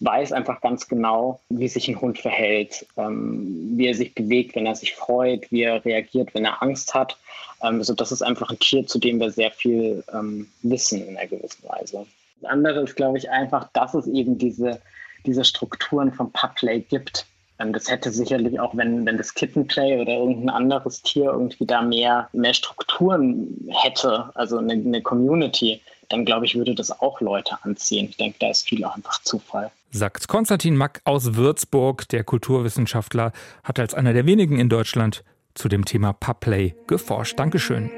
[0.00, 4.66] weiß einfach ganz genau, wie sich ein Hund verhält, ähm, wie er sich bewegt, wenn
[4.66, 7.16] er sich freut, wie er reagiert, wenn er Angst hat.
[7.62, 11.16] Ähm, also das ist einfach ein Tier, zu dem wir sehr viel ähm, wissen in
[11.16, 12.06] einer gewissen Weise.
[12.40, 14.80] Das andere ist, glaube ich, einfach, dass es eben diese,
[15.24, 17.26] diese Strukturen vom Pubplay gibt.
[17.58, 21.82] Ähm, das hätte sicherlich auch, wenn, wenn das Kittenplay oder irgendein anderes Tier irgendwie da
[21.82, 27.56] mehr, mehr Strukturen hätte, also eine, eine Community, dann glaube ich, würde das auch Leute
[27.62, 28.08] anziehen.
[28.10, 29.70] Ich denke, da ist viel auch einfach Zufall.
[29.90, 33.32] Sagt Konstantin Mack aus Würzburg, der Kulturwissenschaftler,
[33.64, 37.38] hat als einer der wenigen in Deutschland zu dem Thema Pubplay geforscht.
[37.38, 37.90] Dankeschön.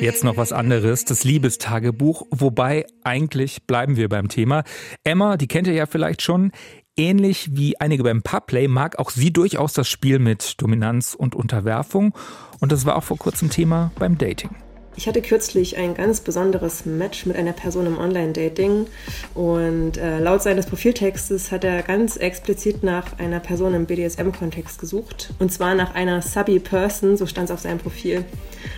[0.00, 4.64] Jetzt noch was anderes, das Liebestagebuch, wobei eigentlich bleiben wir beim Thema.
[5.04, 6.52] Emma, die kennt ihr ja vielleicht schon.
[6.96, 12.14] Ähnlich wie einige beim Pubplay mag auch sie durchaus das Spiel mit Dominanz und Unterwerfung.
[12.60, 14.54] Und das war auch vor kurzem Thema beim Dating.
[14.96, 18.86] Ich hatte kürzlich ein ganz besonderes Match mit einer Person im Online-Dating
[19.34, 25.32] und äh, laut seines Profiltextes hat er ganz explizit nach einer Person im BDSM-Kontext gesucht
[25.38, 28.24] und zwar nach einer Subby-Person, so stand es auf seinem Profil.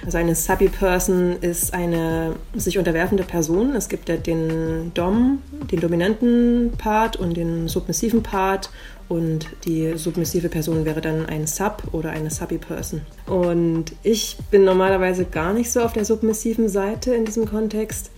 [0.05, 3.75] Also eine Subby-Person ist eine sich unterwerfende Person.
[3.75, 8.71] Es gibt ja den Dom, den dominanten Part und den submissiven Part
[9.09, 13.03] und die submissive Person wäre dann ein Sub oder eine Subby-Person.
[13.27, 18.11] Und ich bin normalerweise gar nicht so auf der submissiven Seite in diesem Kontext.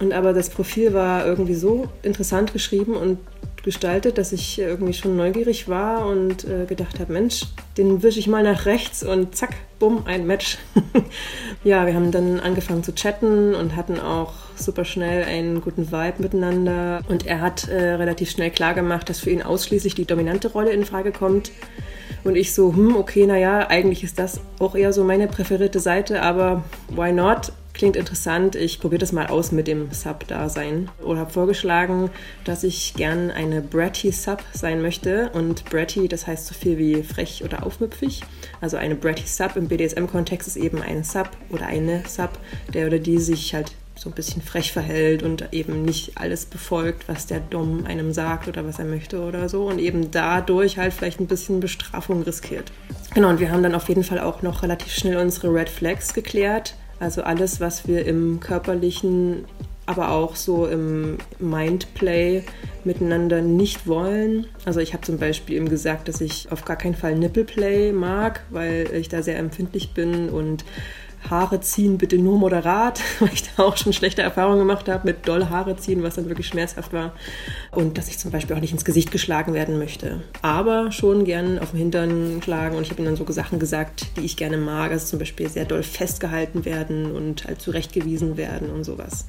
[0.00, 3.18] Und aber das Profil war irgendwie so interessant geschrieben und
[3.62, 8.26] gestaltet, dass ich irgendwie schon neugierig war und äh, gedacht habe, Mensch, den wische ich
[8.26, 10.58] mal nach rechts und zack, bumm, ein Match.
[11.64, 16.14] ja, wir haben dann angefangen zu chatten und hatten auch super schnell einen guten Vibe
[16.18, 17.00] miteinander.
[17.08, 20.72] Und er hat äh, relativ schnell klar gemacht, dass für ihn ausschließlich die dominante Rolle
[20.72, 21.50] in Frage kommt.
[22.24, 26.22] Und ich so, hm, okay, naja, eigentlich ist das auch eher so meine präferierte Seite,
[26.22, 27.52] aber why not?
[27.72, 30.90] Klingt interessant, ich probiere das mal aus mit dem Sub-Dasein.
[31.02, 32.10] Oder habe vorgeschlagen,
[32.44, 35.30] dass ich gern eine Bratty-Sub sein möchte.
[35.32, 38.22] Und Bratty, das heißt so viel wie frech oder aufmüpfig.
[38.60, 42.30] Also eine Bratty-Sub im BDSM-Kontext ist eben ein Sub oder eine Sub,
[42.74, 47.06] der oder die sich halt so ein bisschen frech verhält und eben nicht alles befolgt,
[47.06, 50.94] was der Dom einem sagt oder was er möchte oder so und eben dadurch halt
[50.94, 52.72] vielleicht ein bisschen Bestrafung riskiert.
[53.12, 56.14] Genau, und wir haben dann auf jeden Fall auch noch relativ schnell unsere Red Flags
[56.14, 56.76] geklärt.
[56.98, 59.44] Also alles, was wir im körperlichen,
[59.84, 62.44] aber auch so im Mindplay
[62.84, 64.46] miteinander nicht wollen.
[64.64, 68.44] Also ich habe zum Beispiel ihm gesagt, dass ich auf gar keinen Fall Nippleplay mag,
[68.48, 70.64] weil ich da sehr empfindlich bin und
[71.28, 75.26] Haare ziehen bitte nur moderat, weil ich da auch schon schlechte Erfahrungen gemacht habe mit
[75.28, 77.12] doll Haare ziehen, was dann wirklich schmerzhaft war.
[77.70, 80.22] Und dass ich zum Beispiel auch nicht ins Gesicht geschlagen werden möchte.
[80.42, 82.76] Aber schon gern auf dem Hintern schlagen.
[82.76, 84.90] Und ich habe ihm dann so Sachen gesagt, die ich gerne mag.
[84.90, 89.24] Also zum Beispiel sehr doll festgehalten werden und halt zurechtgewiesen werden und sowas.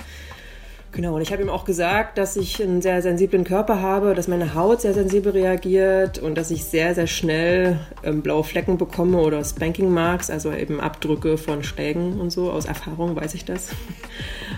[0.94, 4.28] Genau, und ich habe ihm auch gesagt, dass ich einen sehr sensiblen Körper habe, dass
[4.28, 9.20] meine Haut sehr sensibel reagiert und dass ich sehr, sehr schnell ähm, blaue Flecken bekomme
[9.20, 12.52] oder Spanking Marks, also eben Abdrücke von Schlägen und so.
[12.52, 13.70] Aus Erfahrung weiß ich das.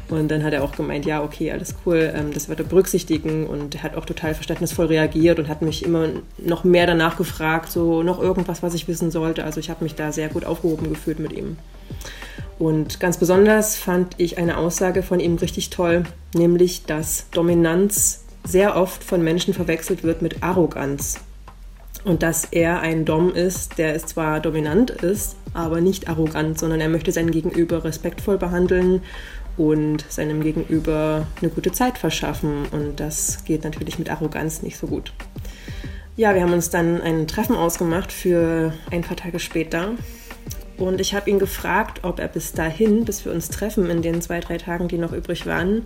[0.09, 3.45] Und dann hat er auch gemeint, ja, okay, alles cool, ähm, das wird er berücksichtigen
[3.45, 6.09] und hat auch total verständnisvoll reagiert und hat mich immer
[6.39, 9.43] noch mehr danach gefragt, so noch irgendwas, was ich wissen sollte.
[9.43, 11.57] Also ich habe mich da sehr gut aufgehoben gefühlt mit ihm.
[12.59, 18.75] Und ganz besonders fand ich eine Aussage von ihm richtig toll, nämlich, dass Dominanz sehr
[18.75, 21.19] oft von Menschen verwechselt wird mit Arroganz.
[22.03, 26.81] Und dass er ein Dom ist, der es zwar dominant ist, aber nicht arrogant, sondern
[26.81, 29.01] er möchte sein Gegenüber respektvoll behandeln
[29.55, 32.65] und seinem Gegenüber eine gute Zeit verschaffen.
[32.71, 35.13] Und das geht natürlich mit Arroganz nicht so gut.
[36.15, 39.91] Ja, wir haben uns dann ein Treffen ausgemacht für ein paar Tage später.
[40.77, 44.21] Und ich habe ihn gefragt, ob er bis dahin, bis wir uns treffen in den
[44.21, 45.85] zwei, drei Tagen, die noch übrig waren,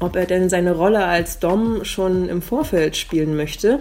[0.00, 3.80] ob er denn seine Rolle als Dom schon im Vorfeld spielen möchte.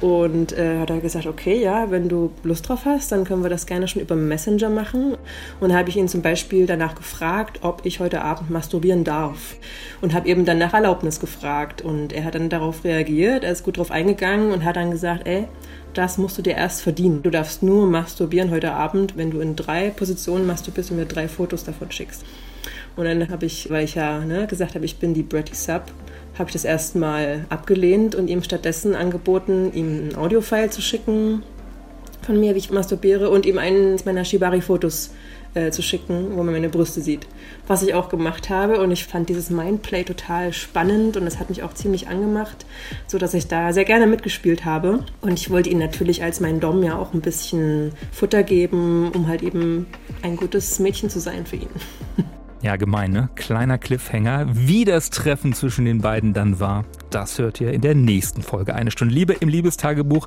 [0.00, 3.48] Und äh, hat er gesagt, okay, ja, wenn du Lust drauf hast, dann können wir
[3.48, 5.16] das gerne schon über Messenger machen.
[5.58, 9.56] Und habe ich ihn zum Beispiel danach gefragt, ob ich heute Abend masturbieren darf.
[10.02, 11.80] Und habe eben dann nach Erlaubnis gefragt.
[11.80, 15.26] Und er hat dann darauf reagiert, er ist gut drauf eingegangen und hat dann gesagt,
[15.26, 15.48] ey,
[15.96, 17.22] das musst du dir erst verdienen.
[17.22, 21.28] Du darfst nur masturbieren heute Abend, wenn du in drei Positionen masturbierst und mir drei
[21.28, 22.24] Fotos davon schickst.
[22.96, 25.84] Und dann habe ich, weil ich ja ne, gesagt habe, ich bin die Bratty Sub,
[26.38, 31.42] habe ich das erstmal abgelehnt und ihm stattdessen angeboten, ihm ein Audiofile zu schicken
[32.22, 35.10] von mir, wie ich masturbiere, und ihm eines meiner Shibari-Fotos
[35.56, 37.26] äh, zu schicken, wo man meine Brüste sieht.
[37.66, 41.48] Was ich auch gemacht habe und ich fand dieses Mindplay total spannend und es hat
[41.48, 42.66] mich auch ziemlich angemacht,
[43.06, 45.02] so dass ich da sehr gerne mitgespielt habe.
[45.22, 49.28] Und ich wollte ihn natürlich als mein Dom ja auch ein bisschen Futter geben, um
[49.28, 49.86] halt eben
[50.22, 51.70] ein gutes Mädchen zu sein für ihn.
[52.66, 53.28] Ja, gemein, ne?
[53.36, 54.46] Kleiner Cliffhanger.
[54.50, 58.74] Wie das Treffen zwischen den beiden dann war, das hört ihr in der nächsten Folge.
[58.74, 60.26] Eine Stunde Liebe im Liebestagebuch.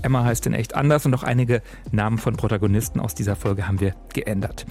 [0.00, 1.60] Emma heißt in echt anders und noch einige
[1.92, 4.64] Namen von Protagonisten aus dieser Folge haben wir geändert.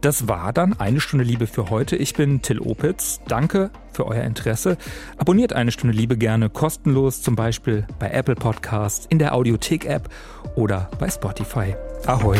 [0.00, 1.96] Das war dann eine Stunde Liebe für heute.
[1.96, 3.18] Ich bin Till Opitz.
[3.26, 4.76] Danke für euer Interesse.
[5.18, 10.08] Abonniert eine Stunde Liebe gerne kostenlos, zum Beispiel bei Apple Podcasts, in der Audiothek-App
[10.54, 11.74] oder bei Spotify.
[12.06, 12.38] Ahoi.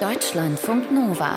[0.00, 1.36] Deutschlandfunk Nova.